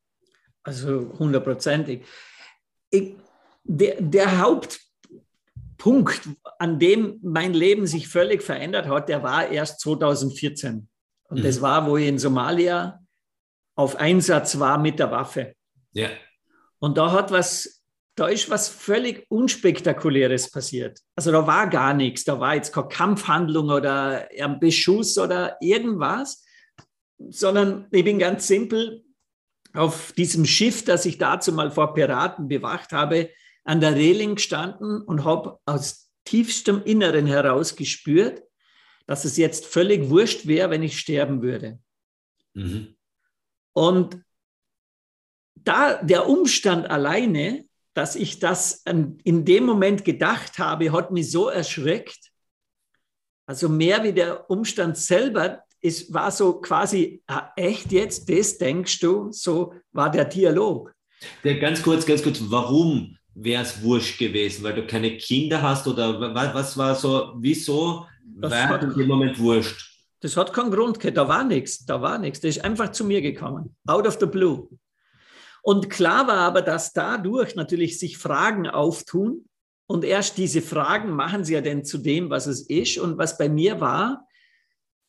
Also 0.68 1.14
hundertprozentig. 1.18 2.04
Der, 3.64 4.02
der 4.02 4.42
Haupt 4.42 4.82
Punkt, 5.78 6.28
an 6.60 6.78
dem 6.78 7.20
mein 7.24 7.54
Leben 7.54 7.88
sich 7.88 8.10
völlig 8.10 8.44
verändert 8.44 8.88
hat, 8.88 9.08
der 9.08 9.24
war 9.24 9.48
erst 9.48 9.80
2014. 9.80 10.90
Und 11.30 11.40
mhm. 11.40 11.44
das 11.44 11.62
war, 11.62 11.90
wo 11.90 11.96
ich 11.96 12.08
in 12.08 12.20
Somalia 12.20 13.00
auf 13.76 13.96
Einsatz 13.96 14.60
war 14.60 14.78
mit 14.78 15.00
der 15.00 15.10
Waffe. 15.10 15.56
Ja. 15.94 16.10
Und 16.80 16.98
da 16.98 17.14
hat 17.14 17.32
was, 17.32 17.84
da 18.16 18.28
ist 18.28 18.50
was 18.50 18.68
völlig 18.68 19.26
Unspektakuläres 19.30 20.52
passiert. 20.52 21.00
Also 21.16 21.32
da 21.32 21.48
war 21.48 21.70
gar 21.70 21.94
nichts. 21.94 22.26
Da 22.26 22.42
war 22.42 22.56
jetzt 22.56 22.74
keine 22.74 22.90
Kampfhandlung 22.90 23.70
oder 23.70 24.28
ein 24.38 24.60
Beschuss 24.60 25.18
oder 25.18 25.56
irgendwas, 25.62 26.44
sondern 27.30 27.88
ich 27.92 28.04
bin 28.04 28.20
ganz 28.20 28.48
simpel 28.48 29.06
auf 29.74 30.12
diesem 30.14 30.46
Schiff, 30.46 30.84
das 30.84 31.06
ich 31.06 31.18
dazu 31.18 31.54
mal 31.54 31.72
vor 31.72 31.94
Piraten 31.94 32.48
bewacht 32.48 32.92
habe, 32.92 33.30
an 33.64 33.82
der 33.82 33.96
Reling 33.96 34.36
gestanden 34.36 35.02
und 35.02 35.26
habe 35.26 35.60
aus 35.66 36.10
tiefstem 36.26 36.82
Inneren 36.84 37.28
heraus 37.28 37.76
gespürt, 37.76 38.44
dass 39.06 39.26
es 39.26 39.38
jetzt 39.38 39.66
völlig 39.66 40.10
wurscht 40.10 40.48
wäre, 40.48 40.70
wenn 40.70 40.84
ich 40.84 41.00
sterben 41.00 41.42
würde. 41.42 41.80
Mhm. 42.54 42.96
Und 43.74 44.22
da 45.56 46.02
der 46.02 46.28
Umstand 46.28 46.90
alleine, 46.90 47.66
dass 47.94 48.16
ich 48.16 48.40
das 48.40 48.84
in 48.86 49.46
dem 49.46 49.66
Moment 49.66 50.06
gedacht 50.06 50.60
habe, 50.60 50.92
hat 50.92 51.12
mich 51.12 51.32
so 51.32 51.50
erschreckt. 51.50 52.32
Also 53.46 53.70
mehr 53.70 54.04
wie 54.04 54.14
der 54.14 54.50
Umstand 54.50 54.98
selber, 54.98 55.64
es 55.88 56.14
war 56.14 56.32
so 56.32 56.60
quasi, 56.62 57.22
ah, 57.28 57.50
echt 57.56 57.92
jetzt, 57.92 58.30
das 58.30 58.58
denkst 58.58 59.00
du? 59.00 59.32
So 59.32 59.74
war 59.92 60.12
der 60.12 60.26
Dialog. 60.26 60.94
Der, 61.44 61.60
ganz 61.60 61.82
kurz, 61.82 62.06
ganz 62.06 62.22
kurz, 62.22 62.40
warum 62.42 63.18
wäre 63.34 63.64
es 63.64 63.82
wurscht 63.82 64.20
gewesen, 64.20 64.64
weil 64.64 64.76
du 64.76 64.86
keine 64.86 65.18
Kinder 65.18 65.62
hast 65.62 65.88
oder 65.88 66.34
was 66.54 66.78
war 66.78 66.96
so, 66.96 67.34
wieso 67.38 68.06
das 68.24 68.52
war 68.52 68.82
in 68.82 68.94
dem 68.94 69.08
Moment 69.08 69.40
wurscht? 69.40 69.86
Das 70.20 70.36
hat 70.36 70.54
keinen 70.54 70.72
Grund 70.72 71.00
gehabt, 71.00 71.18
da 71.18 71.28
war 71.28 71.44
nichts, 71.44 71.86
da 71.86 72.02
war 72.02 72.18
nichts. 72.18 72.40
Der 72.40 72.50
ist 72.50 72.64
einfach 72.64 72.92
zu 72.92 73.06
mir 73.06 73.22
gekommen, 73.22 73.76
out 73.88 74.08
of 74.08 74.18
the 74.20 74.26
blue. 74.26 74.68
Und 75.62 75.90
klar 75.90 76.28
war 76.28 76.38
aber, 76.38 76.62
dass 76.62 76.94
dadurch 76.94 77.56
natürlich 77.56 78.00
sich 78.00 78.18
Fragen 78.18 78.68
auftun 78.68 79.48
und 79.88 80.04
erst 80.04 80.38
diese 80.38 80.62
Fragen 80.62 81.12
machen 81.12 81.46
sie 81.46 81.54
ja 81.54 81.62
dann 81.62 81.86
zu 81.86 81.98
dem, 81.98 82.30
was 82.30 82.46
es 82.46 82.62
ist. 82.62 82.98
Und 82.98 83.18
was 83.18 83.38
bei 83.38 83.48
mir 83.48 83.80
war, 83.80 84.27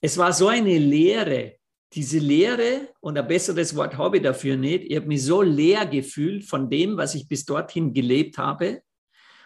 es 0.01 0.17
war 0.17 0.33
so 0.33 0.49
eine 0.49 0.79
Leere, 0.79 1.57
diese 1.93 2.19
Leere, 2.19 2.89
und 3.01 3.17
ein 3.19 3.27
besseres 3.27 3.75
Wort 3.75 3.97
habe 3.97 4.19
ich 4.19 4.23
dafür 4.23 4.57
nicht, 4.57 4.85
ich 4.85 4.97
habe 4.97 5.07
mich 5.07 5.25
so 5.25 5.43
leer 5.43 5.87
gefühlt 5.87 6.45
von 6.45 6.69
dem, 6.69 6.97
was 6.97 7.15
ich 7.15 7.27
bis 7.27 7.45
dorthin 7.45 7.93
gelebt 7.93 8.39
habe. 8.39 8.83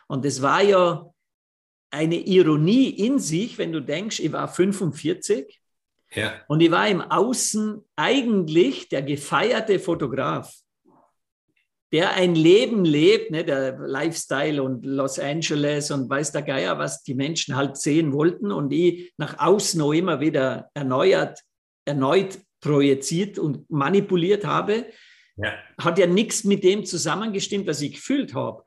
Und 0.09 0.25
es 0.25 0.43
war 0.43 0.63
ja 0.63 1.07
eine 1.91 2.17
Ironie 2.17 2.91
in 2.91 3.19
sich, 3.19 3.59
wenn 3.59 3.73
du 3.73 3.81
denkst, 3.81 4.19
ich 4.19 4.33
war 4.33 4.49
45 4.49 5.61
ja. 6.15 6.41
und 6.49 6.61
ich 6.61 6.71
war 6.71 6.89
im 6.89 7.01
Außen 7.01 7.85
eigentlich 7.97 8.89
der 8.89 9.03
gefeierte 9.03 9.79
Fotograf, 9.79 10.53
der 11.93 12.15
ein 12.15 12.35
Leben 12.35 12.85
lebt, 12.85 13.31
ne, 13.31 13.45
der 13.45 13.79
Lifestyle 13.79 14.63
und 14.63 14.87
Los 14.87 15.19
Angeles 15.19 15.91
und 15.91 16.09
weiß 16.09 16.33
der 16.33 16.43
Geier, 16.43 16.79
was 16.79 17.03
die 17.03 17.15
Menschen 17.15 17.55
halt 17.55 17.77
sehen 17.77 18.13
wollten 18.13 18.51
und 18.51 18.73
ich 18.73 19.13
nach 19.19 19.39
außen 19.39 19.79
noch 19.79 19.93
immer 19.93 20.21
wieder 20.21 20.71
erneuert 20.75 21.43
erneut 21.85 22.39
projiziert 22.61 23.39
und 23.39 23.69
manipuliert 23.71 24.45
habe, 24.45 24.87
ja. 25.37 25.53
hat 25.79 25.99
ja 25.99 26.07
nichts 26.07 26.45
mit 26.45 26.63
dem 26.63 26.85
zusammengestimmt, 26.85 27.67
was 27.67 27.81
ich 27.81 27.95
gefühlt 27.95 28.35
habe. 28.35 28.63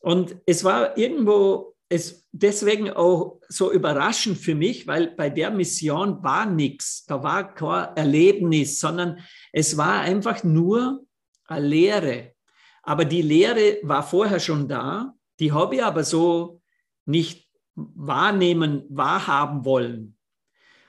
Und 0.00 0.36
es 0.46 0.64
war 0.64 0.96
irgendwo 0.96 1.74
es 1.90 2.28
deswegen 2.32 2.90
auch 2.90 3.40
so 3.48 3.72
überraschend 3.72 4.38
für 4.38 4.54
mich, 4.54 4.86
weil 4.86 5.08
bei 5.08 5.30
der 5.30 5.50
Mission 5.50 6.22
war 6.22 6.44
nichts, 6.44 7.06
da 7.06 7.22
war 7.22 7.54
kein 7.54 7.96
Erlebnis, 7.96 8.78
sondern 8.78 9.20
es 9.52 9.76
war 9.78 10.00
einfach 10.00 10.44
nur 10.44 11.06
eine 11.46 11.66
Lehre. 11.66 12.34
Aber 12.88 13.04
die 13.04 13.20
Lehre 13.20 13.80
war 13.82 14.02
vorher 14.02 14.40
schon 14.40 14.66
da, 14.66 15.12
die 15.40 15.52
habe 15.52 15.74
ich 15.74 15.84
aber 15.84 16.04
so 16.04 16.62
nicht 17.04 17.46
wahrnehmen, 17.74 18.84
wahrhaben 18.88 19.66
wollen. 19.66 20.16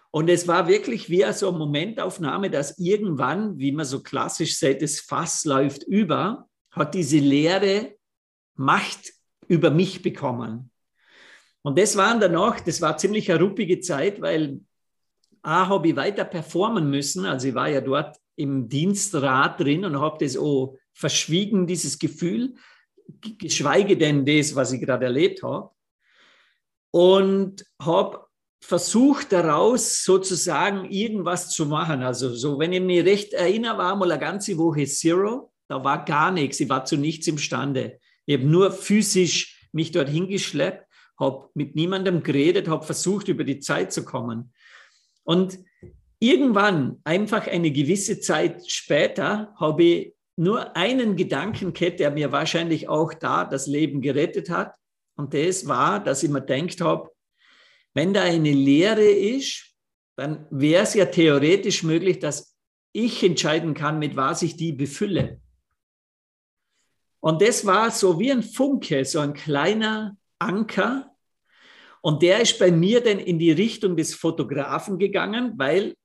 Und 0.09 0.29
es 0.29 0.47
war 0.47 0.69
wirklich 0.69 1.09
wie 1.09 1.29
so 1.33 1.49
eine 1.49 1.57
Momentaufnahme, 1.57 2.49
dass 2.49 2.79
irgendwann, 2.79 3.57
wie 3.57 3.73
man 3.73 3.85
so 3.85 4.01
klassisch 4.01 4.57
sagt, 4.57 4.81
das 4.81 5.01
Fass 5.01 5.43
läuft 5.43 5.83
über, 5.83 6.47
hat 6.71 6.93
diese 6.93 7.17
Lehre 7.17 7.97
Macht 8.55 9.11
über 9.49 9.69
mich 9.69 10.01
bekommen. 10.01 10.71
Und 11.63 11.77
das 11.77 11.97
waren 11.97 12.21
danach, 12.21 12.61
das 12.61 12.79
war 12.79 12.95
ziemlich 12.95 13.29
eine 13.29 13.41
ruppige 13.43 13.81
Zeit, 13.81 14.21
weil 14.21 14.61
A, 15.41 15.67
habe 15.67 15.89
ich 15.89 15.95
weiter 15.97 16.23
performen 16.23 16.89
müssen. 16.89 17.25
Also 17.25 17.49
ich 17.49 17.55
war 17.55 17.67
ja 17.67 17.81
dort 17.81 18.15
im 18.37 18.69
Dienstrat 18.69 19.59
drin 19.59 19.83
und 19.83 19.99
habe 19.99 20.23
das 20.23 20.37
auch 20.37 20.77
verschwiegen, 20.93 21.67
dieses 21.67 21.99
Gefühl, 21.99 22.55
geschweige 23.37 23.97
denn 23.97 24.25
das, 24.25 24.55
was 24.55 24.71
ich 24.71 24.81
gerade 24.81 25.05
erlebt 25.05 25.43
habe. 25.43 25.71
Und 26.91 27.65
habe 27.81 28.25
versucht 28.61 29.31
daraus 29.31 30.03
sozusagen 30.03 30.89
irgendwas 30.91 31.49
zu 31.51 31.65
machen. 31.65 32.03
Also 32.03 32.33
so, 32.33 32.59
wenn 32.59 32.73
ich 32.73 32.81
mich 32.81 33.05
recht 33.05 33.33
erinnere, 33.33 33.77
war 33.77 33.95
mal 33.95 34.11
eine 34.11 34.19
ganze 34.19 34.57
Woche 34.57 34.85
Zero, 34.85 35.51
da 35.67 35.83
war 35.83 36.03
gar 36.03 36.31
nichts, 36.31 36.59
ich 36.59 36.69
war 36.69 36.85
zu 36.85 36.97
nichts 36.97 37.27
imstande. 37.27 37.99
Ich 38.25 38.37
habe 38.37 38.47
nur 38.47 38.71
physisch 38.71 39.69
mich 39.71 39.91
dorthin 39.91 40.27
geschleppt, 40.27 40.85
habe 41.19 41.49
mit 41.53 41.75
niemandem 41.75 42.23
geredet, 42.23 42.67
habe 42.67 42.85
versucht, 42.85 43.27
über 43.27 43.43
die 43.43 43.59
Zeit 43.59 43.93
zu 43.93 44.03
kommen. 44.03 44.53
Und 45.23 45.59
irgendwann, 46.19 46.99
einfach 47.03 47.47
eine 47.47 47.71
gewisse 47.71 48.19
Zeit 48.19 48.69
später, 48.69 49.53
habe 49.57 49.83
ich 49.83 50.15
nur 50.39 50.77
einen 50.77 51.17
Gedanken 51.17 51.73
gehabt, 51.73 51.99
der 51.99 52.11
mir 52.11 52.31
wahrscheinlich 52.31 52.87
auch 52.87 53.13
da 53.13 53.43
das 53.43 53.67
Leben 53.67 54.01
gerettet 54.01 54.49
hat. 54.49 54.73
Und 55.17 55.33
das 55.33 55.67
war, 55.67 56.01
dass 56.01 56.23
ich 56.23 56.29
mir 56.29 56.41
gedacht 56.41 56.79
habe, 56.79 57.09
wenn 57.93 58.13
da 58.13 58.21
eine 58.21 58.53
Lehre 58.53 59.03
ist, 59.03 59.75
dann 60.15 60.47
wäre 60.49 60.83
es 60.83 60.93
ja 60.93 61.05
theoretisch 61.05 61.83
möglich, 61.83 62.19
dass 62.19 62.55
ich 62.93 63.21
entscheiden 63.21 63.73
kann, 63.73 63.99
mit 63.99 64.15
was 64.15 64.41
ich 64.41 64.55
die 64.55 64.71
befülle. 64.71 65.41
Und 67.19 67.41
das 67.41 67.65
war 67.65 67.91
so 67.91 68.17
wie 68.17 68.31
ein 68.31 68.43
Funke, 68.43 69.03
so 69.03 69.19
ein 69.19 69.33
kleiner 69.33 70.15
Anker. 70.39 71.13
Und 71.99 72.21
der 72.23 72.39
ist 72.39 72.57
bei 72.59 72.71
mir 72.71 73.01
dann 73.01 73.19
in 73.19 73.39
die 73.39 73.51
Richtung 73.51 73.97
des 73.97 74.15
Fotografen 74.15 74.99
gegangen, 74.99 75.55
weil 75.57 75.95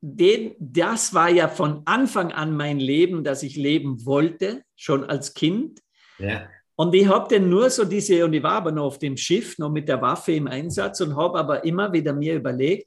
den, 0.00 0.54
das 0.58 1.12
war 1.14 1.28
ja 1.28 1.48
von 1.48 1.82
Anfang 1.84 2.32
an 2.32 2.56
mein 2.56 2.78
Leben, 2.78 3.24
das 3.24 3.42
ich 3.42 3.56
leben 3.56 4.04
wollte, 4.06 4.62
schon 4.76 5.04
als 5.04 5.34
Kind. 5.34 5.80
Ja. 6.18 6.48
Und 6.76 6.94
ich 6.94 7.08
habe 7.08 7.34
dann 7.34 7.48
nur 7.48 7.70
so 7.70 7.84
diese, 7.84 8.24
und 8.24 8.32
ich 8.32 8.42
war 8.42 8.52
aber 8.52 8.70
noch 8.70 8.84
auf 8.84 8.98
dem 8.98 9.16
Schiff, 9.16 9.58
noch 9.58 9.70
mit 9.70 9.88
der 9.88 10.00
Waffe 10.00 10.32
im 10.32 10.46
Einsatz 10.46 11.00
und 11.00 11.16
habe 11.16 11.38
aber 11.38 11.64
immer 11.64 11.92
wieder 11.92 12.12
mir 12.12 12.36
überlegt, 12.36 12.86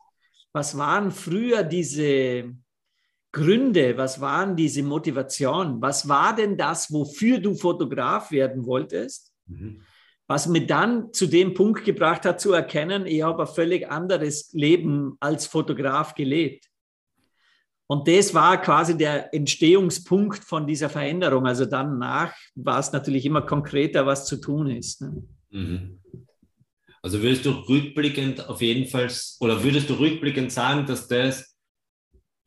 was 0.54 0.78
waren 0.78 1.12
früher 1.12 1.64
diese 1.64 2.54
Gründe, 3.34 3.98
was 3.98 4.20
waren 4.20 4.56
diese 4.56 4.84
Motivationen, 4.84 5.82
was 5.82 6.08
war 6.08 6.36
denn 6.36 6.58
das, 6.58 6.92
wofür 6.92 7.40
du 7.40 7.54
Fotograf 7.54 8.32
werden 8.32 8.66
wolltest? 8.66 9.34
Mhm. 9.48 9.82
Was 10.28 10.48
mir 10.48 10.66
dann 10.66 11.12
zu 11.12 11.28
dem 11.28 11.54
Punkt 11.54 11.84
gebracht 11.84 12.26
hat, 12.26 12.40
zu 12.40 12.54
erkennen, 12.54 13.06
ich 13.06 13.22
habe 13.22 13.44
ein 13.44 13.54
völlig 13.54 13.90
anderes 13.90 14.54
Leben 14.54 15.18
als 15.20 15.48
Fotograf 15.48 16.16
gelebt. 16.16 16.71
Und 17.92 18.08
das 18.08 18.34
war 18.34 18.62
quasi 18.62 18.98
der 18.98 19.34
Entstehungspunkt 19.34 20.46
von 20.46 20.66
dieser 20.66 20.90
Veränderung. 20.90 21.46
Also 21.46 21.66
danach 21.66 22.34
war 22.56 22.80
es 22.80 22.94
natürlich 22.94 23.26
immer 23.26 23.42
konkreter, 23.42 24.06
was 24.06 24.26
zu 24.26 24.38
tun 24.38 24.70
ist. 24.70 25.02
Ne? 25.02 25.24
Mhm. 25.50 26.00
Also 27.02 27.22
würdest 27.22 27.44
du 27.44 27.50
rückblickend 27.50 28.48
auf 28.48 28.62
jeden 28.62 28.88
Fall, 28.88 29.12
oder 29.42 29.62
würdest 29.62 29.90
du 29.90 29.96
rückblickend 29.96 30.54
sagen, 30.54 30.86
dass 30.86 31.10
das 31.10 31.54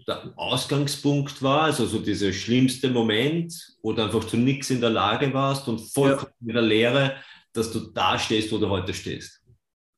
der 0.09 0.33
Ausgangspunkt 0.37 1.43
war, 1.43 1.65
also 1.65 1.85
so 1.85 1.99
dieser 1.99 2.33
schlimmste 2.33 2.89
Moment, 2.89 3.53
wo 3.83 3.93
du 3.93 4.03
einfach 4.03 4.25
zu 4.25 4.39
nichts 4.39 4.71
in 4.71 4.81
der 4.81 4.89
Lage 4.89 5.35
warst 5.35 5.69
und 5.69 5.79
vollkommen 5.93 6.33
ja. 6.41 6.49
in 6.49 6.55
der 6.55 6.63
Lehre, 6.63 7.17
dass 7.53 7.71
du 7.71 7.81
da 7.81 8.19
stehst, 8.19 8.51
wo 8.51 8.57
du 8.57 8.71
heute 8.71 8.95
stehst? 8.95 9.43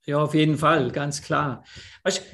Ja, 0.07 0.19
auf 0.19 0.35
jeden 0.35 0.59
Fall, 0.59 0.91
ganz 0.91 1.23
klar. 1.23 1.65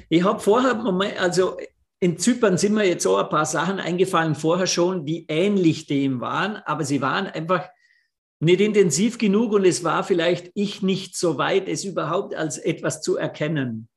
ich 0.09 0.23
habe 0.23 0.39
vorher, 0.39 0.83
also 1.19 1.57
in 2.03 2.19
Zypern 2.19 2.57
sind 2.57 2.73
mir 2.73 2.85
jetzt 2.85 3.05
auch 3.07 3.17
ein 3.17 3.29
paar 3.29 3.45
Sachen 3.45 3.79
eingefallen 3.79 4.35
vorher 4.35 4.67
schon, 4.67 5.05
die 5.05 5.25
ähnlich 5.29 5.85
dem 5.85 6.19
waren, 6.19 6.57
aber 6.57 6.83
sie 6.83 7.01
waren 7.01 7.27
einfach 7.27 7.69
nicht 8.41 8.59
intensiv 8.59 9.17
genug 9.17 9.53
und 9.53 9.63
es 9.63 9.85
war 9.85 10.03
vielleicht 10.03 10.51
ich 10.53 10.81
nicht 10.81 11.15
so 11.15 11.37
weit, 11.37 11.69
es 11.69 11.85
überhaupt 11.85 12.35
als 12.35 12.57
etwas 12.57 13.01
zu 13.01 13.15
erkennen. 13.15 13.87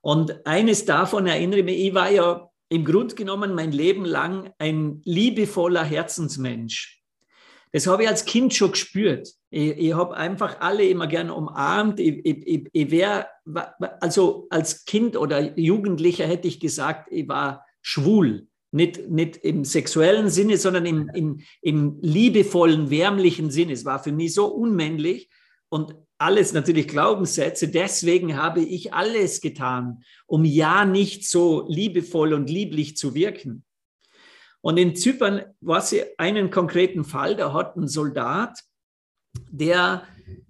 Und 0.00 0.46
eines 0.46 0.84
davon 0.84 1.26
erinnere 1.26 1.58
ich 1.58 1.64
mich, 1.64 1.80
ich 1.80 1.92
war 1.92 2.08
ja 2.08 2.48
im 2.68 2.84
Grunde 2.84 3.16
genommen 3.16 3.52
mein 3.52 3.72
Leben 3.72 4.04
lang 4.04 4.52
ein 4.58 5.02
liebevoller 5.04 5.82
Herzensmensch. 5.82 6.99
Das 7.72 7.86
habe 7.86 8.02
ich 8.02 8.08
als 8.08 8.24
Kind 8.24 8.52
schon 8.54 8.72
gespürt. 8.72 9.28
Ich, 9.50 9.78
ich 9.78 9.94
habe 9.94 10.16
einfach 10.16 10.60
alle 10.60 10.84
immer 10.88 11.06
gern 11.06 11.30
umarmt. 11.30 12.00
Ich, 12.00 12.24
ich, 12.24 12.68
ich 12.72 12.90
wäre, 12.90 13.26
also 14.00 14.46
als 14.50 14.84
Kind 14.84 15.16
oder 15.16 15.58
Jugendlicher 15.58 16.26
hätte 16.26 16.48
ich 16.48 16.60
gesagt, 16.60 17.08
ich 17.12 17.28
war 17.28 17.64
schwul. 17.80 18.46
Nicht, 18.72 19.10
nicht 19.10 19.36
im 19.38 19.64
sexuellen 19.64 20.30
Sinne, 20.30 20.56
sondern 20.56 20.86
im, 20.86 21.10
im, 21.14 21.40
im 21.60 21.98
liebevollen, 22.02 22.90
wärmlichen 22.90 23.50
Sinne. 23.50 23.72
Es 23.72 23.84
war 23.84 24.02
für 24.02 24.12
mich 24.12 24.34
so 24.34 24.46
unmännlich 24.46 25.28
und 25.68 25.94
alles 26.18 26.52
natürlich 26.52 26.86
Glaubenssätze. 26.86 27.68
Deswegen 27.68 28.36
habe 28.36 28.62
ich 28.62 28.92
alles 28.92 29.40
getan, 29.40 30.04
um 30.26 30.44
ja 30.44 30.84
nicht 30.84 31.28
so 31.28 31.66
liebevoll 31.68 32.34
und 32.34 32.50
lieblich 32.50 32.96
zu 32.96 33.14
wirken. 33.14 33.64
Und 34.62 34.76
in 34.76 34.94
Zypern 34.94 35.42
war 35.60 35.78
es 35.78 35.94
einen 36.18 36.50
konkreten 36.50 37.04
Fall, 37.04 37.36
da 37.36 37.52
hat 37.52 37.76
ein 37.76 37.88
Soldat, 37.88 38.58
der 39.50 40.02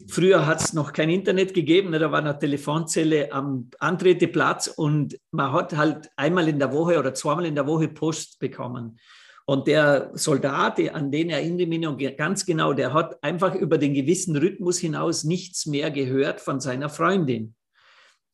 früher 0.08 0.46
hat 0.46 0.60
es 0.60 0.72
noch 0.72 0.92
kein 0.92 1.10
Internet 1.10 1.54
gegeben, 1.54 1.92
da 1.92 2.10
war 2.10 2.18
eine 2.18 2.38
Telefonzelle 2.38 3.32
am 3.32 3.70
Antreteplatz 3.78 4.66
und 4.66 5.16
man 5.30 5.52
hat 5.52 5.76
halt 5.76 6.10
einmal 6.16 6.48
in 6.48 6.58
der 6.58 6.72
Woche 6.72 6.98
oder 6.98 7.14
zweimal 7.14 7.46
in 7.46 7.54
der 7.54 7.66
Woche 7.66 7.88
Post 7.88 8.38
bekommen. 8.40 8.98
Und 9.46 9.66
der 9.66 10.10
Soldat, 10.14 10.78
an 10.94 11.10
den 11.10 11.30
erinnere 11.30 11.62
ich 11.62 11.68
mich 11.68 11.80
noch 11.80 11.98
ganz 12.16 12.46
genau, 12.46 12.72
der 12.72 12.92
hat 12.92 13.22
einfach 13.22 13.54
über 13.54 13.78
den 13.78 13.94
gewissen 13.94 14.36
Rhythmus 14.36 14.78
hinaus 14.78 15.24
nichts 15.24 15.66
mehr 15.66 15.90
gehört 15.90 16.40
von 16.40 16.60
seiner 16.60 16.88
Freundin, 16.88 17.54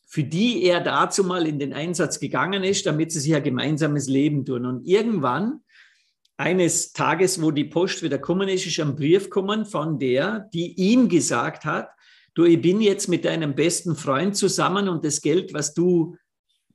für 0.06 0.24
die 0.24 0.62
er 0.64 0.80
dazu 0.80 1.24
mal 1.24 1.46
in 1.46 1.58
den 1.58 1.72
Einsatz 1.72 2.20
gegangen 2.20 2.64
ist, 2.64 2.84
damit 2.86 3.12
sie 3.12 3.20
sich 3.20 3.34
ein 3.34 3.42
gemeinsames 3.42 4.08
Leben 4.08 4.44
tun. 4.44 4.66
Und 4.66 4.86
irgendwann 4.86 5.60
eines 6.36 6.92
Tages, 6.92 7.40
wo 7.40 7.50
die 7.50 7.64
Post 7.64 8.02
wieder 8.02 8.18
gekommen 8.18 8.48
ist, 8.48 8.66
ist 8.66 8.80
ein 8.80 8.94
Brief 8.94 9.24
gekommen 9.24 9.64
von 9.64 9.98
der, 9.98 10.48
die 10.52 10.74
ihm 10.74 11.08
gesagt 11.08 11.64
hat, 11.64 11.88
du, 12.34 12.44
ich 12.44 12.60
bin 12.60 12.80
jetzt 12.80 13.08
mit 13.08 13.24
deinem 13.24 13.54
besten 13.54 13.96
Freund 13.96 14.36
zusammen 14.36 14.88
und 14.88 15.04
das 15.04 15.22
Geld, 15.22 15.54
was 15.54 15.72
du 15.72 16.16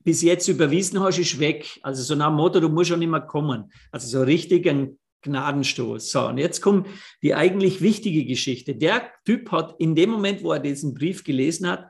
bis 0.03 0.23
jetzt 0.23 0.47
überwiesen 0.47 0.99
hast, 0.99 1.19
ist 1.19 1.39
weg. 1.39 1.79
Also 1.83 2.01
so 2.01 2.15
nach 2.15 2.29
dem 2.29 2.35
Motto, 2.35 2.59
du 2.59 2.69
musst 2.69 2.89
schon 2.89 3.01
immer 3.01 3.21
kommen. 3.21 3.71
Also 3.91 4.07
so 4.07 4.23
richtig 4.23 4.67
ein 4.67 4.97
Gnadenstoß. 5.21 6.09
So, 6.09 6.27
und 6.27 6.39
jetzt 6.39 6.61
kommt 6.61 6.87
die 7.21 7.35
eigentlich 7.35 7.81
wichtige 7.81 8.25
Geschichte. 8.25 8.75
Der 8.75 9.11
Typ 9.25 9.51
hat 9.51 9.75
in 9.77 9.93
dem 9.93 10.09
Moment, 10.09 10.43
wo 10.43 10.53
er 10.53 10.59
diesen 10.59 10.95
Brief 10.95 11.23
gelesen 11.23 11.67
hat, 11.67 11.85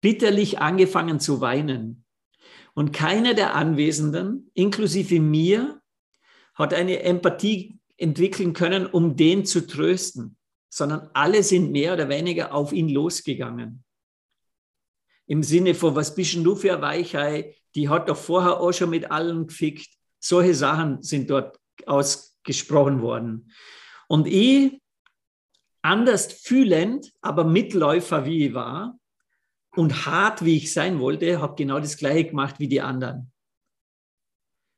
bitterlich 0.00 0.60
angefangen 0.60 1.18
zu 1.18 1.40
weinen. 1.40 2.04
Und 2.74 2.92
keiner 2.92 3.34
der 3.34 3.56
Anwesenden, 3.56 4.50
inklusive 4.54 5.18
mir, 5.18 5.80
hat 6.56 6.74
eine 6.74 7.02
Empathie 7.02 7.78
entwickeln 7.96 8.52
können, 8.52 8.86
um 8.86 9.16
den 9.16 9.44
zu 9.44 9.66
trösten, 9.66 10.36
sondern 10.68 11.08
alle 11.14 11.42
sind 11.42 11.70
mehr 11.70 11.92
oder 11.92 12.08
weniger 12.08 12.52
auf 12.52 12.72
ihn 12.72 12.88
losgegangen. 12.88 13.84
Im 15.26 15.42
Sinne 15.42 15.74
von, 15.74 15.94
was 15.94 16.14
bist 16.14 16.34
denn 16.34 16.44
du 16.44 16.54
für 16.56 16.72
eine 16.72 16.82
Weichheit? 16.82 17.56
Die 17.74 17.88
hat 17.88 18.08
doch 18.08 18.16
vorher 18.16 18.60
auch 18.60 18.72
schon 18.72 18.90
mit 18.90 19.10
allen 19.10 19.46
gefickt. 19.46 19.88
Solche 20.18 20.54
Sachen 20.54 21.02
sind 21.02 21.30
dort 21.30 21.58
ausgesprochen 21.84 23.02
worden. 23.02 23.52
Und 24.08 24.26
ich, 24.26 24.80
anders 25.82 26.32
fühlend, 26.32 27.12
aber 27.20 27.44
Mitläufer 27.44 28.24
wie 28.24 28.46
ich 28.46 28.54
war 28.54 28.98
und 29.74 30.06
hart 30.06 30.44
wie 30.44 30.56
ich 30.56 30.72
sein 30.72 31.00
wollte, 31.00 31.40
habe 31.40 31.56
genau 31.56 31.80
das 31.80 31.96
Gleiche 31.96 32.30
gemacht 32.30 32.58
wie 32.58 32.68
die 32.68 32.80
anderen. 32.80 33.32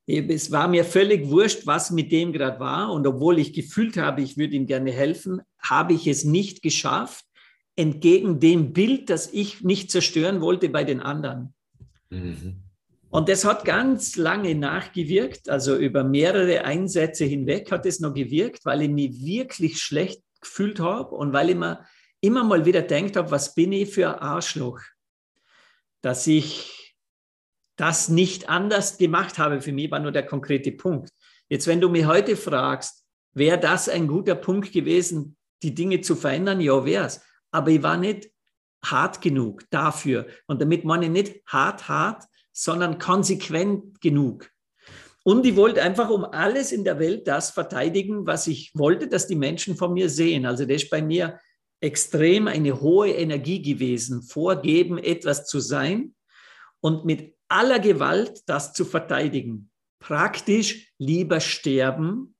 Es 0.08 0.50
war 0.50 0.68
mir 0.68 0.86
völlig 0.86 1.28
wurscht, 1.28 1.66
was 1.66 1.90
mit 1.90 2.10
dem 2.10 2.32
gerade 2.32 2.58
war. 2.58 2.90
Und 2.92 3.06
obwohl 3.06 3.38
ich 3.38 3.52
gefühlt 3.52 3.98
habe, 3.98 4.22
ich 4.22 4.38
würde 4.38 4.56
ihm 4.56 4.66
gerne 4.66 4.90
helfen, 4.90 5.42
habe 5.58 5.92
ich 5.92 6.06
es 6.06 6.24
nicht 6.24 6.62
geschafft, 6.62 7.26
entgegen 7.76 8.40
dem 8.40 8.72
Bild, 8.72 9.10
das 9.10 9.30
ich 9.32 9.60
nicht 9.62 9.90
zerstören 9.90 10.40
wollte 10.40 10.70
bei 10.70 10.82
den 10.82 11.00
anderen. 11.00 11.52
Mhm. 12.08 12.62
Und 13.10 13.28
das 13.28 13.44
hat 13.44 13.66
ganz 13.66 14.16
lange 14.16 14.54
nachgewirkt, 14.54 15.48
also 15.50 15.76
über 15.76 16.04
mehrere 16.04 16.64
Einsätze 16.64 17.26
hinweg 17.26 17.70
hat 17.70 17.84
es 17.84 18.00
noch 18.00 18.14
gewirkt, 18.14 18.64
weil 18.64 18.82
ich 18.82 18.90
mich 18.90 19.24
wirklich 19.24 19.78
schlecht 19.78 20.22
gefühlt 20.40 20.80
habe 20.80 21.14
und 21.14 21.32
weil 21.32 21.50
ich 21.50 21.56
mir 21.56 21.84
immer 22.20 22.44
mal 22.44 22.64
wieder 22.64 22.82
denkt 22.82 23.16
habe, 23.16 23.30
was 23.30 23.54
bin 23.54 23.72
ich 23.72 23.90
für 23.90 24.08
ein 24.08 24.20
Arschloch, 24.20 24.80
dass 26.00 26.26
ich 26.26 26.87
das 27.78 28.08
nicht 28.08 28.48
anders 28.48 28.98
gemacht 28.98 29.38
habe. 29.38 29.62
Für 29.62 29.72
mich 29.72 29.90
war 29.90 30.00
nur 30.00 30.12
der 30.12 30.26
konkrete 30.26 30.72
Punkt. 30.72 31.10
Jetzt, 31.48 31.66
wenn 31.66 31.80
du 31.80 31.88
mich 31.88 32.04
heute 32.04 32.36
fragst, 32.36 33.04
wäre 33.32 33.58
das 33.58 33.88
ein 33.88 34.08
guter 34.08 34.34
Punkt 34.34 34.72
gewesen, 34.72 35.36
die 35.62 35.74
Dinge 35.74 36.00
zu 36.02 36.16
verändern? 36.16 36.60
Ja, 36.60 36.84
wäre 36.84 37.06
es. 37.06 37.22
Aber 37.50 37.70
ich 37.70 37.82
war 37.82 37.96
nicht 37.96 38.30
hart 38.84 39.22
genug 39.22 39.62
dafür. 39.70 40.26
Und 40.46 40.60
damit 40.60 40.84
meine 40.84 41.06
ich 41.06 41.10
nicht 41.10 41.40
hart, 41.46 41.88
hart, 41.88 42.24
sondern 42.52 42.98
konsequent 42.98 44.00
genug. 44.00 44.50
Und 45.24 45.46
ich 45.46 45.56
wollte 45.56 45.82
einfach 45.82 46.10
um 46.10 46.24
alles 46.24 46.72
in 46.72 46.84
der 46.84 46.98
Welt 46.98 47.28
das 47.28 47.50
verteidigen, 47.50 48.26
was 48.26 48.46
ich 48.46 48.72
wollte, 48.74 49.08
dass 49.08 49.26
die 49.26 49.36
Menschen 49.36 49.76
von 49.76 49.92
mir 49.92 50.08
sehen. 50.08 50.46
Also 50.46 50.64
das 50.64 50.82
ist 50.82 50.90
bei 50.90 51.02
mir 51.02 51.38
extrem 51.80 52.48
eine 52.48 52.80
hohe 52.80 53.10
Energie 53.10 53.62
gewesen, 53.62 54.22
vorgeben, 54.22 54.98
etwas 54.98 55.46
zu 55.46 55.60
sein 55.60 56.14
und 56.80 57.04
mit 57.04 57.37
aller 57.48 57.78
Gewalt 57.78 58.42
das 58.46 58.72
zu 58.72 58.84
verteidigen. 58.84 59.70
Praktisch 59.98 60.92
lieber 60.98 61.40
sterben, 61.40 62.34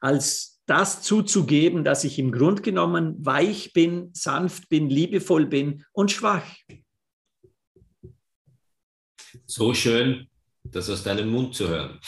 als 0.00 0.60
das 0.66 1.02
zuzugeben, 1.02 1.84
dass 1.84 2.04
ich 2.04 2.18
im 2.18 2.32
Grund 2.32 2.62
genommen 2.62 3.24
weich 3.24 3.72
bin, 3.72 4.10
sanft 4.12 4.68
bin, 4.68 4.90
liebevoll 4.90 5.46
bin 5.46 5.84
und 5.92 6.10
schwach. 6.10 6.46
So 9.46 9.74
schön, 9.74 10.28
das 10.64 10.90
aus 10.90 11.02
deinem 11.02 11.30
Mund 11.30 11.54
zu 11.54 11.68
hören. 11.68 12.00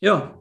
Ja, 0.00 0.38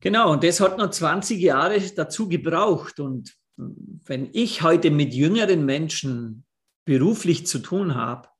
genau. 0.00 0.32
Und 0.32 0.44
das 0.44 0.60
hat 0.60 0.78
noch 0.78 0.90
20 0.90 1.40
Jahre 1.40 1.80
dazu 1.80 2.28
gebraucht. 2.28 3.00
Und 3.00 3.34
wenn 3.56 4.28
ich 4.32 4.62
heute 4.62 4.90
mit 4.90 5.14
jüngeren 5.14 5.64
Menschen 5.64 6.44
beruflich 6.88 7.46
zu 7.46 7.58
tun 7.58 7.94
habe 7.94 8.30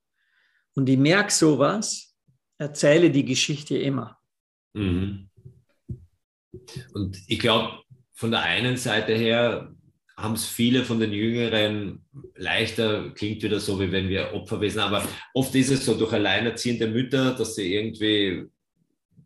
und 0.75 0.89
ich 0.89 0.97
merke 0.97 1.31
sowas, 1.31 2.17
erzähle 2.57 3.11
die 3.11 3.27
Geschichte 3.27 3.77
immer. 3.77 4.19
Mhm. 4.73 5.29
Und 6.95 7.19
ich 7.27 7.39
glaube, 7.39 7.83
von 8.15 8.31
der 8.31 8.41
einen 8.41 8.79
Seite 8.79 9.13
her 9.13 9.71
haben 10.17 10.33
es 10.33 10.47
viele 10.47 10.83
von 10.83 10.99
den 10.99 11.13
Jüngeren 11.13 12.07
leichter, 12.37 13.11
klingt 13.11 13.43
wieder 13.43 13.61
so, 13.61 13.79
wie 13.79 13.93
wenn 13.93 14.09
wir 14.09 14.33
Opfer 14.33 14.63
wissen, 14.63 14.81
aber 14.81 15.07
oft 15.35 15.55
ist 15.55 15.71
es 15.71 15.85
so 15.85 15.95
durch 15.95 16.15
alleinerziehende 16.15 16.87
Mütter, 16.87 17.35
dass 17.35 17.55
sie 17.55 17.75
irgendwie 17.75 18.47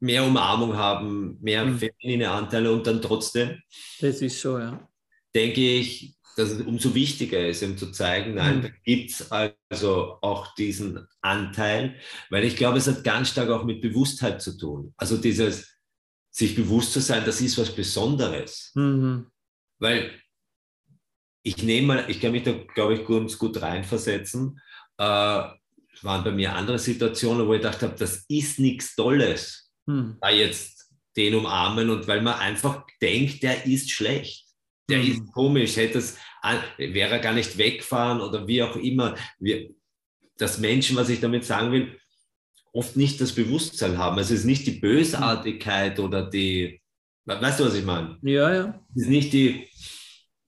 mehr 0.01 0.25
Umarmung 0.25 0.77
haben, 0.77 1.39
mehr 1.41 1.65
mhm. 1.65 1.79
feminine 1.79 2.29
Anteile 2.29 2.73
und 2.73 2.85
dann 2.89 3.01
trotzdem. 3.01 3.63
Das 4.01 4.21
ist 4.21 4.41
so, 4.41 4.59
ja. 4.59 4.89
Denke 5.33 5.61
ich, 5.61 6.17
dass 6.37 6.51
es 6.51 6.63
umso 6.63 6.95
wichtiger 6.95 7.47
ist, 7.47 7.63
ihm 7.63 7.77
zu 7.77 7.91
zeigen, 7.91 8.35
nein, 8.35 8.59
mhm. 8.59 8.63
da 8.63 8.69
gibt 8.85 9.11
es 9.11 9.31
also 9.31 10.19
auch 10.23 10.55
diesen 10.55 11.07
Anteil, 11.21 11.97
weil 12.31 12.45
ich 12.45 12.57
glaube, 12.57 12.79
es 12.79 12.87
hat 12.87 13.05
ganz 13.05 13.31
stark 13.31 13.51
auch 13.51 13.65
mit 13.65 13.81
Bewusstheit 13.81 14.41
zu 14.41 14.57
tun. 14.57 14.95
Also 14.97 15.17
dieses 15.17 15.79
sich 16.31 16.55
bewusst 16.55 16.93
zu 16.93 17.01
sein, 17.01 17.25
das 17.27 17.41
ist 17.41 17.59
was 17.59 17.75
Besonderes. 17.75 18.73
Mhm. 18.75 19.27
Weil 19.79 20.11
ich 21.43 21.63
nehme 21.63 21.87
mal, 21.89 22.05
ich 22.09 22.21
kann 22.21 22.33
mich 22.33 22.45
da, 22.45 22.53
glaube 22.53 22.95
ich, 22.95 23.07
ganz 23.07 23.37
gut 23.37 23.61
reinversetzen. 23.61 24.61
Äh, 24.97 25.43
waren 26.03 26.25
bei 26.25 26.31
mir 26.31 26.55
andere 26.55 26.79
Situationen, 26.79 27.47
wo 27.47 27.55
ich 27.55 27.61
gedacht 27.61 27.83
habe, 27.83 27.95
das 27.97 28.25
ist 28.29 28.59
nichts 28.59 28.95
Tolles, 28.97 29.71
hm. 29.87 30.17
da 30.21 30.31
jetzt 30.31 30.91
den 31.17 31.35
umarmen 31.35 31.91
und 31.91 32.09
weil 32.09 32.23
man 32.23 32.39
einfach 32.39 32.85
denkt, 33.01 33.43
der 33.43 33.67
ist 33.67 33.91
schlecht, 33.91 34.47
der 34.93 35.03
hm. 35.03 35.13
ist 35.13 35.33
komisch, 35.33 35.77
hätte 35.77 35.99
es, 35.99 36.19
wäre 36.77 37.13
er 37.13 37.19
gar 37.19 37.33
nicht 37.33 37.59
wegfahren 37.59 38.21
oder 38.21 38.47
wie 38.47 38.63
auch 38.63 38.77
immer. 38.77 39.17
Wir, 39.39 39.71
dass 40.39 40.59
Menschen, 40.59 40.97
was 40.97 41.09
ich 41.09 41.21
damit 41.21 41.45
sagen 41.45 41.73
will, 41.73 41.99
oft 42.73 42.97
nicht 42.97 43.21
das 43.21 43.33
Bewusstsein 43.33 43.99
haben. 43.99 44.19
Also 44.19 44.35
es 44.35 44.41
ist 44.41 44.47
nicht 44.47 44.67
die 44.67 44.73
Bösartigkeit 44.73 45.99
oder 45.99 46.29
die, 46.29 46.81
weißt 47.27 47.61
du, 47.61 47.65
was 47.65 47.75
ich 47.75 47.85
meine? 47.85 48.19
Ja, 48.23 48.55
ja. 48.55 48.81
Es 48.95 49.03
ist 49.03 49.09
nicht 49.09 49.33
die, 49.33 49.69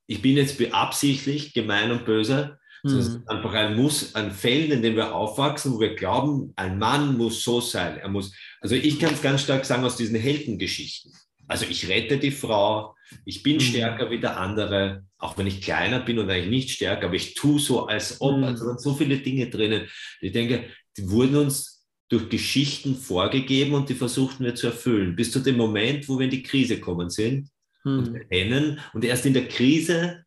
ich 0.07 0.23
bin 0.23 0.37
jetzt 0.37 0.59
beabsichtlich 0.59 1.53
gemein 1.53 1.91
und 1.91 2.05
böse, 2.05 2.59
sondern 2.83 3.01
es 3.01 3.09
ist 3.09 3.21
mhm. 3.21 3.29
einfach 3.29 3.53
ein 3.53 3.77
Muss, 3.77 4.15
ein 4.15 4.31
Feld, 4.31 4.71
in 4.71 4.83
dem 4.83 4.97
wir 4.97 5.15
aufwachsen, 5.15 5.73
wo 5.73 5.81
wir 5.81 5.95
glauben, 5.95 6.53
ein 6.57 6.79
Mann 6.79 7.17
muss 7.17 7.43
so 7.43 7.61
sein. 7.61 7.99
Er 7.99 8.09
muss, 8.09 8.33
also 8.61 8.75
ich 8.75 8.99
kann 8.99 9.15
es 9.15 9.23
ganz 9.23 9.43
stark 9.43 9.65
sagen 9.65 9.85
aus 9.85 9.97
diesen 9.97 10.17
Heldengeschichten. 10.17 11.13
Also 11.47 11.67
ich 11.69 11.89
rette 11.89 12.19
die 12.19 12.31
Frau, 12.31 12.95
ich 13.25 13.43
bin 13.43 13.57
mhm. 13.57 13.61
stärker 13.61 14.11
wie 14.11 14.21
der 14.21 14.39
andere, 14.39 15.05
auch 15.19 15.37
wenn 15.37 15.47
ich 15.47 15.61
kleiner 15.61 16.01
bin 16.01 16.19
und 16.19 16.31
eigentlich 16.31 16.51
nicht 16.51 16.71
stärker, 16.71 17.07
aber 17.07 17.17
ich 17.17 17.35
tue 17.35 17.59
so, 17.59 17.87
als 17.87 18.21
ob. 18.21 18.39
Mhm. 18.39 18.45
Also 18.45 18.65
da 18.65 18.71
sind 18.71 18.81
so 18.81 18.95
viele 18.95 19.19
Dinge 19.19 19.49
drinnen. 19.51 19.89
Ich 20.21 20.33
denke, 20.33 20.71
die 20.97 21.11
wurden 21.11 21.37
uns 21.37 21.87
durch 22.09 22.29
Geschichten 22.29 22.97
vorgegeben 22.97 23.75
und 23.75 23.89
die 23.89 23.95
versuchten 23.95 24.45
wir 24.45 24.55
zu 24.55 24.69
erfüllen. 24.69 25.17
Bis 25.17 25.33
zu 25.33 25.41
dem 25.41 25.57
Moment, 25.57 26.09
wo 26.09 26.19
wir 26.19 26.25
in 26.25 26.31
die 26.31 26.43
Krise 26.43 26.81
kommen 26.81 27.11
sind 27.11 27.51
mhm. 27.85 27.99
und 27.99 28.15
wir 28.15 28.31
rennen. 28.31 28.81
Und 28.93 29.05
erst 29.05 29.27
in 29.27 29.35
der 29.35 29.49
Krise 29.49 30.25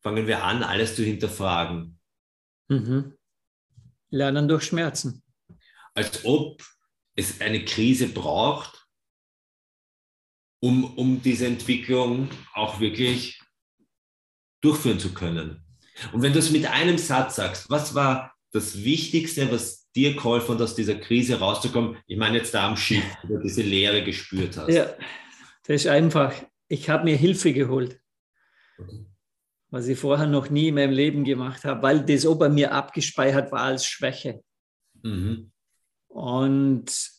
fangen 0.00 0.26
wir 0.26 0.44
an, 0.44 0.62
alles 0.62 0.96
zu 0.96 1.02
hinterfragen. 1.02 1.98
Mhm. 2.68 3.14
Lernen 4.10 4.48
durch 4.48 4.64
Schmerzen. 4.64 5.22
Als 5.94 6.24
ob 6.24 6.62
es 7.14 7.40
eine 7.40 7.64
Krise 7.64 8.08
braucht, 8.08 8.77
um, 10.60 10.84
um 10.96 11.22
diese 11.22 11.46
Entwicklung 11.46 12.28
auch 12.54 12.80
wirklich 12.80 13.40
durchführen 14.60 14.98
zu 14.98 15.12
können. 15.14 15.62
Und 16.12 16.22
wenn 16.22 16.32
du 16.32 16.38
es 16.38 16.50
mit 16.50 16.66
einem 16.66 16.98
Satz 16.98 17.36
sagst, 17.36 17.70
was 17.70 17.94
war 17.94 18.34
das 18.52 18.82
Wichtigste, 18.82 19.50
was 19.50 19.90
dir 19.92 20.14
geholfen 20.14 20.54
hat, 20.54 20.62
aus 20.62 20.74
dieser 20.74 20.94
Krise 20.94 21.38
rauszukommen? 21.38 21.96
Ich 22.06 22.16
meine 22.16 22.38
jetzt 22.38 22.54
da 22.54 22.68
am 22.68 22.76
Schiff, 22.76 23.04
wo 23.22 23.36
du 23.36 23.42
diese 23.42 23.62
Leere 23.62 24.02
gespürt 24.02 24.56
hast. 24.56 24.72
Ja, 24.72 24.86
das 25.64 25.82
ist 25.82 25.86
einfach. 25.86 26.34
Ich 26.68 26.88
habe 26.88 27.04
mir 27.04 27.16
Hilfe 27.16 27.52
geholt, 27.52 28.00
okay. 28.78 29.06
was 29.70 29.88
ich 29.88 29.98
vorher 29.98 30.26
noch 30.26 30.50
nie 30.50 30.68
in 30.68 30.74
meinem 30.74 30.92
Leben 30.92 31.24
gemacht 31.24 31.64
habe, 31.64 31.82
weil 31.82 32.04
das 32.04 32.26
ober 32.26 32.48
mir 32.48 32.72
abgespeichert 32.72 33.50
war 33.52 33.62
als 33.62 33.86
Schwäche. 33.86 34.42
Mhm. 35.02 35.50
Und 36.08 37.17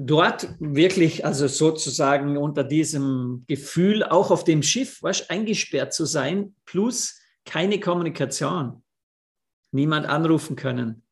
dort 0.00 0.54
wirklich, 0.58 1.24
also 1.24 1.46
sozusagen 1.46 2.36
unter 2.36 2.64
diesem 2.64 3.44
Gefühl, 3.46 4.02
auch 4.02 4.30
auf 4.30 4.44
dem 4.44 4.62
Schiff, 4.62 5.02
weißt, 5.02 5.30
eingesperrt 5.30 5.92
zu 5.92 6.06
sein, 6.06 6.54
plus 6.64 7.20
keine 7.44 7.80
Kommunikation. 7.80 8.82
Niemand 9.72 10.06
anrufen 10.06 10.56
können, 10.56 11.02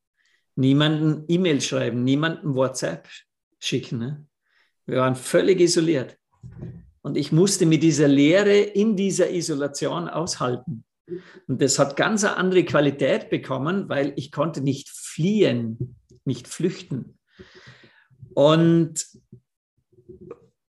niemanden 0.57 1.25
E-Mail 1.29 1.61
schreiben, 1.61 2.03
niemanden 2.03 2.55
WhatsApp 2.55 3.09
schicken. 3.61 3.99
Ne? 3.99 4.27
Wir 4.87 4.99
waren 4.99 5.17
völlig 5.17 5.61
isoliert. 5.61 6.17
Und 7.03 7.17
ich 7.17 7.31
musste 7.31 7.67
mit 7.67 7.83
dieser 7.83 8.09
Leere 8.09 8.59
in 8.59 8.97
dieser 8.97 9.31
Isolation 9.31 10.09
aushalten. 10.09 10.85
Und 11.47 11.63
das 11.63 11.79
hat 11.79 11.97
ganz 11.97 12.25
eine 12.25 12.37
andere 12.37 12.65
Qualität 12.65 13.31
bekommen, 13.31 13.89
weil 13.89 14.13
ich 14.17 14.33
konnte 14.33 14.61
nicht 14.61 14.89
fliehen, 14.89 15.97
nicht 16.25 16.49
flüchten. 16.49 17.19
Und 18.39 19.05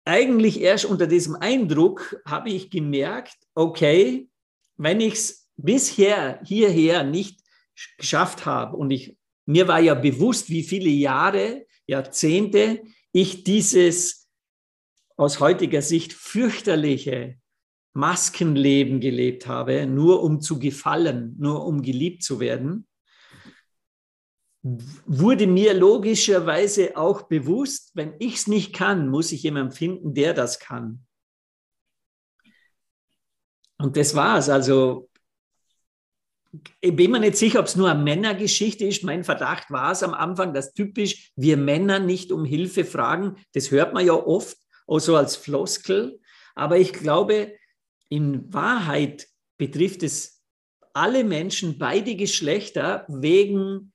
eigentlich 0.05 0.61
erst 0.61 0.85
unter 0.85 1.09
diesem 1.09 1.35
Eindruck 1.35 2.23
habe 2.25 2.51
ich 2.51 2.71
gemerkt, 2.71 3.37
okay, 3.57 4.29
wenn 4.77 5.01
ich 5.01 5.15
es 5.15 5.51
bisher 5.57 6.41
hierher 6.45 7.03
nicht 7.03 7.41
geschafft 7.97 8.47
habe 8.47 8.77
und 8.77 8.93
ich, 8.93 9.19
mir 9.45 9.67
war 9.67 9.81
ja 9.81 9.95
bewusst, 9.95 10.51
wie 10.51 10.63
viele 10.63 10.89
Jahre, 10.89 11.67
Jahrzehnte 11.89 12.81
ich 13.11 13.43
dieses 13.43 14.29
aus 15.17 15.41
heutiger 15.41 15.83
Sicht 15.83 16.13
fürchterliche 16.13 17.41
Maskenleben 17.93 19.01
gelebt 19.01 19.49
habe, 19.49 19.85
nur 19.85 20.23
um 20.23 20.41
zu 20.41 20.61
gefallen, 20.61 21.35
nur 21.41 21.67
um 21.67 21.83
geliebt 21.83 22.23
zu 22.23 22.39
werden, 22.39 22.87
wurde 25.07 25.47
mir 25.47 25.75
logischerweise 25.75 26.97
auch 26.97 27.23
bewusst, 27.23 27.93
wenn 27.95 28.15
ich 28.19 28.35
es 28.37 28.47
nicht 28.47 28.73
kann, 28.75 29.09
muss 29.09 29.33
ich 29.33 29.43
jemanden 29.43 29.73
finden, 29.73 30.15
der 30.15 30.35
das 30.35 30.59
kann. 30.59 31.07
Und 33.79 33.97
das 33.97 34.15
war's. 34.15 34.49
Also 34.49 35.09
ich 36.81 36.97
bin 36.97 37.11
mir 37.11 37.21
nicht 37.21 37.37
sicher, 37.37 37.61
ob 37.61 37.67
es 37.67 37.77
nur 37.77 37.91
eine 37.91 38.03
Männergeschichte 38.03 38.85
ist. 38.85 39.05
Mein 39.05 39.25
Verdacht 39.25 39.71
war 39.71 39.93
es 39.93 40.03
am 40.03 40.15
Anfang, 40.15 40.55
dass 40.55 40.73
typisch 40.73 41.33
wir 41.37 41.57
Männer 41.57 41.99
nicht 41.99 42.33
um 42.33 42.45
Hilfe 42.45 42.85
fragen. 42.85 43.37
Das 43.53 43.71
hört 43.71 43.95
man 43.95 44.05
ja 44.05 44.15
oft, 44.15 44.57
auch 44.87 44.99
so 44.99 45.17
als 45.17 45.37
Floskel. 45.37 46.21
Aber 46.55 46.79
ich 46.79 46.93
glaube, 46.93 47.55
in 48.09 48.53
Wahrheit 48.53 49.29
betrifft 49.59 50.03
es 50.03 50.43
alle 50.95 51.23
Menschen, 51.23 51.79
beide 51.79 52.17
Geschlechter, 52.17 53.05
wegen 53.09 53.93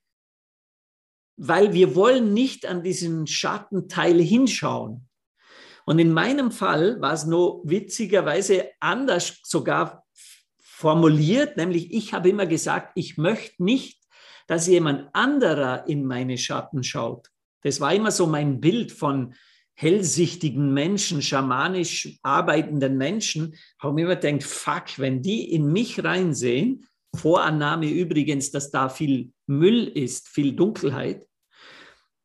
weil 1.36 1.72
wir 1.72 1.94
wollen 1.94 2.32
nicht 2.32 2.66
an 2.66 2.82
diesen 2.82 3.26
Schattenteil 3.26 4.20
hinschauen. 4.20 5.08
Und 5.86 5.98
in 5.98 6.12
meinem 6.12 6.50
Fall 6.50 7.00
war 7.00 7.12
es 7.12 7.26
nur 7.26 7.60
witzigerweise 7.64 8.70
anders 8.80 9.40
sogar 9.44 10.04
formuliert, 10.58 11.56
nämlich 11.56 11.92
ich 11.92 12.12
habe 12.12 12.30
immer 12.30 12.46
gesagt, 12.46 12.92
ich 12.94 13.18
möchte 13.18 13.62
nicht, 13.62 14.02
dass 14.46 14.66
jemand 14.66 15.08
anderer 15.12 15.86
in 15.86 16.04
meine 16.06 16.38
Schatten 16.38 16.82
schaut. 16.82 17.28
Das 17.62 17.80
war 17.80 17.94
immer 17.94 18.10
so 18.10 18.26
mein 18.26 18.60
Bild 18.60 18.92
von 18.92 19.34
hellsichtigen 19.74 20.72
Menschen, 20.72 21.20
schamanisch 21.20 22.18
arbeitenden 22.22 22.96
Menschen, 22.96 23.56
habe 23.78 24.00
ich 24.00 24.04
immer 24.04 24.16
gedacht, 24.16 24.44
fuck, 24.44 24.98
wenn 24.98 25.22
die 25.22 25.52
in 25.52 25.72
mich 25.72 26.02
reinsehen, 26.02 26.86
Vorannahme 27.14 27.88
übrigens, 27.88 28.50
dass 28.50 28.70
da 28.70 28.88
viel 28.88 29.32
Müll 29.46 29.86
ist, 29.86 30.28
viel 30.28 30.52
Dunkelheit. 30.54 31.26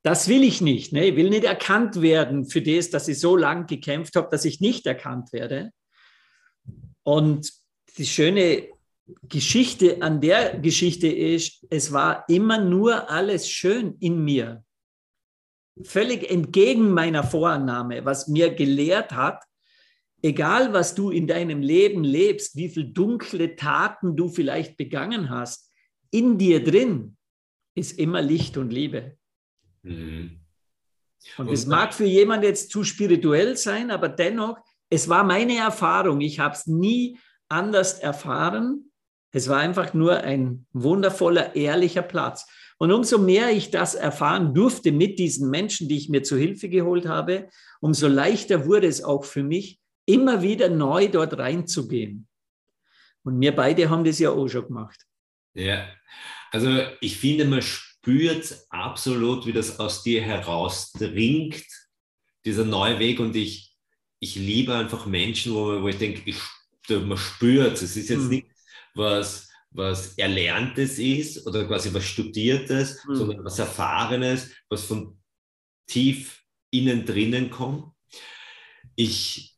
Das 0.04 0.28
will 0.28 0.44
ich 0.44 0.62
nicht. 0.62 0.94
Ne? 0.94 1.08
Ich 1.08 1.16
will 1.16 1.30
nicht 1.30 1.44
erkannt 1.44 2.02
werden 2.02 2.46
für 2.46 2.62
das, 2.62 2.90
dass 2.90 3.08
ich 3.08 3.20
so 3.20 3.36
lange 3.36 3.66
gekämpft 3.66 4.16
habe, 4.16 4.30
dass 4.32 4.46
ich 4.46 4.62
nicht 4.62 4.86
erkannt 4.86 5.34
werde. 5.34 5.72
Und 7.04 7.52
die 7.98 8.06
schöne 8.06 8.68
Geschichte 9.24 10.02
an 10.02 10.22
der 10.22 10.60
Geschichte 10.60 11.08
ist, 11.08 11.66
es 11.70 11.92
war 11.92 12.26
immer 12.30 12.60
nur 12.60 13.10
alles 13.10 13.50
schön 13.50 13.96
in 14.00 14.24
mir. 14.24 14.64
Völlig 15.84 16.30
entgegen 16.30 16.92
meiner 16.92 17.24
Vorannahme, 17.24 18.06
was 18.06 18.28
mir 18.28 18.54
gelehrt 18.54 19.12
hat, 19.14 19.44
egal 20.22 20.74
was 20.74 20.96
du 20.96 21.10
in 21.10 21.28
deinem 21.28 21.62
Leben 21.62 22.04
lebst, 22.04 22.56
wie 22.56 22.70
viele 22.70 22.88
dunkle 22.88 23.56
Taten 23.56 24.16
du 24.16 24.30
vielleicht 24.30 24.78
begangen 24.78 25.30
hast, 25.30 25.69
in 26.12 26.38
dir 26.38 26.64
drin 26.64 27.18
ist 27.76 27.98
immer 27.98 28.22
Licht 28.22 28.58
und 28.58 28.72
Liebe. 28.72 29.18
Mhm. 29.84 30.40
Und 31.38 31.50
es 31.50 31.66
mag 31.66 31.94
für 31.94 32.06
jemanden 32.06 32.46
jetzt 32.46 32.72
zu 32.72 32.84
spirituell 32.84 33.58
sein, 33.58 33.92
aber 33.92 34.10
dennoch, 34.10 34.58
es 34.90 35.10
war 35.10 35.24
meine 35.24 35.58
Erfahrung. 35.58 36.22
Ich 36.22 36.40
habe 36.40 36.56
es 36.56 36.66
nie 36.66 37.20
anders 37.48 38.00
erfahren. 38.00 38.92
Es 39.32 39.48
war 39.48 39.60
einfach 39.60 39.94
nur 39.94 40.18
ein 40.18 40.66
wundervoller, 40.72 41.56
ehrlicher 41.56 42.02
Platz. 42.02 42.48
Und 42.78 42.92
umso 42.92 43.18
mehr 43.18 43.52
ich 43.52 43.72
das 43.72 43.94
erfahren 43.94 44.54
durfte 44.54 44.92
mit 44.92 45.20
diesen 45.20 45.50
Menschen, 45.50 45.90
die 45.90 45.98
ich 45.98 46.10
mir 46.10 46.24
zu 46.24 46.38
Hilfe 46.38 46.70
geholt 46.70 47.06
habe, 47.08 47.50
umso 47.82 48.08
leichter 48.08 48.66
wurde 48.66 48.88
es 48.88 49.04
auch 49.04 49.26
für 49.26 49.44
mich, 49.44 49.80
immer 50.06 50.42
wieder 50.42 50.70
neu 50.70 51.08
dort 51.08 51.38
reinzugehen. 51.38 52.28
Und 53.24 53.40
wir 53.42 53.56
beide 53.56 53.90
haben 53.90 54.06
das 54.06 54.18
ja 54.18 54.32
auch 54.32 54.48
schon 54.48 54.66
gemacht. 54.66 55.06
Ja, 55.54 55.88
also 56.52 56.86
ich 57.02 57.18
finde, 57.18 57.46
man 57.46 57.62
spürt 57.62 58.56
absolut, 58.70 59.46
wie 59.46 59.54
das 59.54 59.80
aus 59.80 60.04
dir 60.04 60.22
herausdringt, 60.22 61.66
dieser 62.46 62.66
neue 62.66 63.00
Weg. 63.00 63.20
Und 63.20 63.36
ich, 63.36 63.76
ich 64.20 64.36
liebe 64.36 64.76
einfach 64.76 65.06
Menschen, 65.06 65.54
wo, 65.54 65.82
wo 65.82 65.88
ich 65.88 65.98
denke, 65.98 66.22
ich, 66.26 66.38
man 66.90 67.18
spürt 67.18 67.74
es. 67.74 67.82
Es 67.84 67.98
ist 67.98 68.10
jetzt 68.10 68.24
mhm. 68.24 68.30
nicht 68.30 68.48
was, 68.96 69.50
was 69.72 70.18
Erlerntes 70.18 70.98
ist 70.98 71.46
oder 71.46 71.66
quasi 71.66 71.94
was 71.94 72.06
Studiertes, 72.06 73.04
mhm. 73.06 73.16
sondern 73.16 73.46
was 73.46 73.60
Erfahrenes, 73.60 74.52
was 74.70 74.84
von 74.84 75.20
tief 75.88 76.44
innen 76.72 77.06
drinnen 77.06 77.50
kommt. 77.50 77.94
Ich 78.96 79.56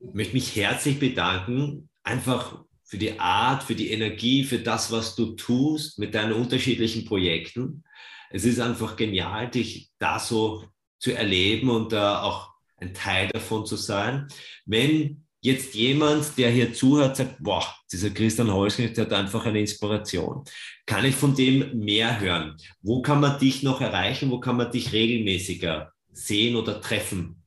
möchte 0.00 0.34
mich 0.34 0.54
herzlich 0.56 0.98
bedanken, 0.98 1.90
einfach 2.02 2.64
für 2.88 2.96
die 2.96 3.20
Art, 3.20 3.62
für 3.62 3.74
die 3.74 3.90
Energie, 3.90 4.44
für 4.44 4.58
das, 4.58 4.90
was 4.90 5.14
du 5.14 5.34
tust 5.36 5.98
mit 5.98 6.14
deinen 6.14 6.32
unterschiedlichen 6.32 7.04
Projekten. 7.04 7.84
Es 8.30 8.46
ist 8.46 8.60
einfach 8.60 8.96
genial, 8.96 9.50
dich 9.50 9.90
da 9.98 10.18
so 10.18 10.64
zu 10.98 11.12
erleben 11.12 11.68
und 11.68 11.92
da 11.92 12.22
auch 12.22 12.50
ein 12.78 12.94
Teil 12.94 13.28
davon 13.28 13.66
zu 13.66 13.76
sein. 13.76 14.26
Wenn 14.64 15.26
jetzt 15.42 15.74
jemand, 15.74 16.38
der 16.38 16.50
hier 16.50 16.72
zuhört, 16.72 17.18
sagt, 17.18 17.42
boah, 17.42 17.62
dieser 17.92 18.08
Christian 18.08 18.50
Holzknecht 18.50 18.96
hat 18.96 19.12
einfach 19.12 19.44
eine 19.44 19.60
Inspiration. 19.60 20.44
Kann 20.86 21.04
ich 21.04 21.14
von 21.14 21.34
dem 21.34 21.78
mehr 21.78 22.18
hören? 22.20 22.56
Wo 22.80 23.02
kann 23.02 23.20
man 23.20 23.38
dich 23.38 23.62
noch 23.62 23.82
erreichen? 23.82 24.30
Wo 24.30 24.40
kann 24.40 24.56
man 24.56 24.70
dich 24.70 24.94
regelmäßiger 24.94 25.92
sehen 26.10 26.56
oder 26.56 26.80
treffen? 26.80 27.42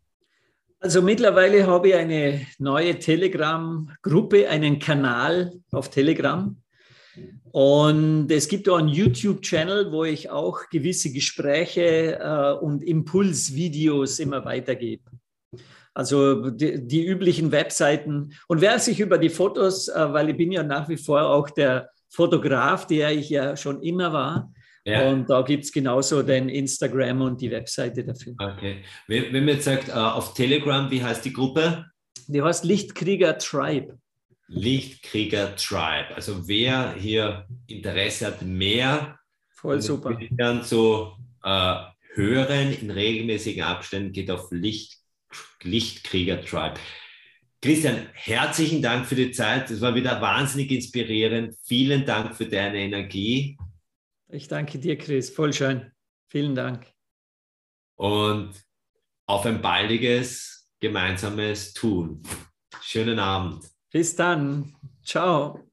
Also 0.84 1.04
mittlerweile 1.04 1.68
habe 1.68 1.90
ich 1.90 1.96
eine 1.96 2.42
neue 2.58 2.98
Telegram-Gruppe, 2.98 4.50
einen 4.50 4.80
Kanal 4.80 5.54
auf 5.72 5.92
Telegram. 5.92 6.58
Und 7.52 8.32
es 8.32 8.48
gibt 8.48 8.68
auch 8.68 8.80
einen 8.80 8.88
YouTube-Channel, 8.88 9.92
wo 9.92 10.06
ich 10.06 10.32
auch 10.32 10.70
gewisse 10.72 11.14
Gespräche 11.14 12.18
äh, 12.20 12.54
und 12.66 12.82
Impulsvideos 12.84 14.18
immer 14.18 14.44
weitergebe. 14.44 15.04
Also 15.94 16.50
die, 16.50 16.88
die, 16.88 17.06
üblichen 17.06 17.52
Webseiten. 17.52 18.34
Und 18.48 18.62
wer 18.62 18.80
sich 18.80 19.00
über 19.00 19.20
die 19.20 19.30
Fotos, 19.30 19.88
äh, 19.88 20.14
weil 20.14 20.32
ich 20.32 20.38
bin 20.38 20.52
ja 20.52 20.64
nach 20.64 20.90
wie 20.90 20.98
vor 20.98 21.22
auch 21.30 21.52
der 21.52 21.92
Fotograf, 22.10 22.88
der 22.88 23.12
ich 23.12 23.30
ja 23.30 23.56
schon 23.56 23.84
immer 23.84 24.14
war, 24.14 24.52
ja. 24.86 25.10
Und 25.10 25.30
da 25.30 25.42
gibt 25.42 25.64
es 25.64 25.72
genauso 25.72 26.24
den 26.24 26.50
Instagram 26.50 27.22
und 27.22 27.42
die 27.42 27.52
Webseite 27.52 28.04
dafür. 28.04 28.34
Okay. 28.38 28.84
Wenn, 29.08 29.34
wenn 29.34 29.46
man 29.46 29.56
jetzt 29.56 29.66
sagt, 29.66 29.90
uh, 29.90 29.92
auf 29.92 30.34
Telegram, 30.34 30.90
wie 30.90 31.04
heißt 31.04 31.24
die 31.24 31.34
Gruppe? 31.34 31.86
Die 32.28 32.42
heißt 32.42 32.66
Lichtkrieger 32.66 33.38
Tribe. 33.38 34.00
Lichtkrieger 34.48 35.56
Tribe. 35.56 36.16
Also 36.16 36.48
wer 36.48 36.94
hier 36.94 37.48
Interesse 37.68 38.28
hat, 38.28 38.42
mehr 38.42 39.18
Voll 39.52 39.82
super. 39.82 40.18
dann 40.32 40.64
so 40.64 41.16
uh, 41.46 41.76
hören 42.14 42.74
in 42.74 42.90
regelmäßigen 42.92 43.64
Abständen, 43.64 44.12
geht 44.12 44.32
auf 44.32 44.52
Licht, 44.52 44.98
Lichtkrieger 45.62 46.44
Tribe. 46.44 46.80
Christian, 47.62 48.08
herzlichen 48.14 48.82
Dank 48.82 49.06
für 49.06 49.14
die 49.14 49.32
Zeit. 49.32 49.70
Es 49.70 49.82
war 49.82 49.94
wieder 49.94 50.20
wahnsinnig 50.20 50.72
inspirierend. 50.72 51.56
Vielen 51.64 52.06
Dank 52.06 52.36
für 52.36 52.48
deine 52.48 52.80
Energie. 52.80 53.56
Ich 54.32 54.48
danke 54.48 54.80
dir, 54.80 54.98
Chris. 54.98 55.30
Voll 55.30 55.54
schön. 55.54 55.92
Vielen 56.28 56.56
Dank. 56.56 56.88
Und 57.96 58.54
auf 59.28 59.46
ein 59.46 59.62
baldiges 59.62 60.72
gemeinsames 60.80 61.74
Tun. 61.74 62.24
Schönen 62.82 63.20
Abend. 63.20 63.70
Bis 63.92 64.16
dann. 64.16 64.76
Ciao. 65.04 65.71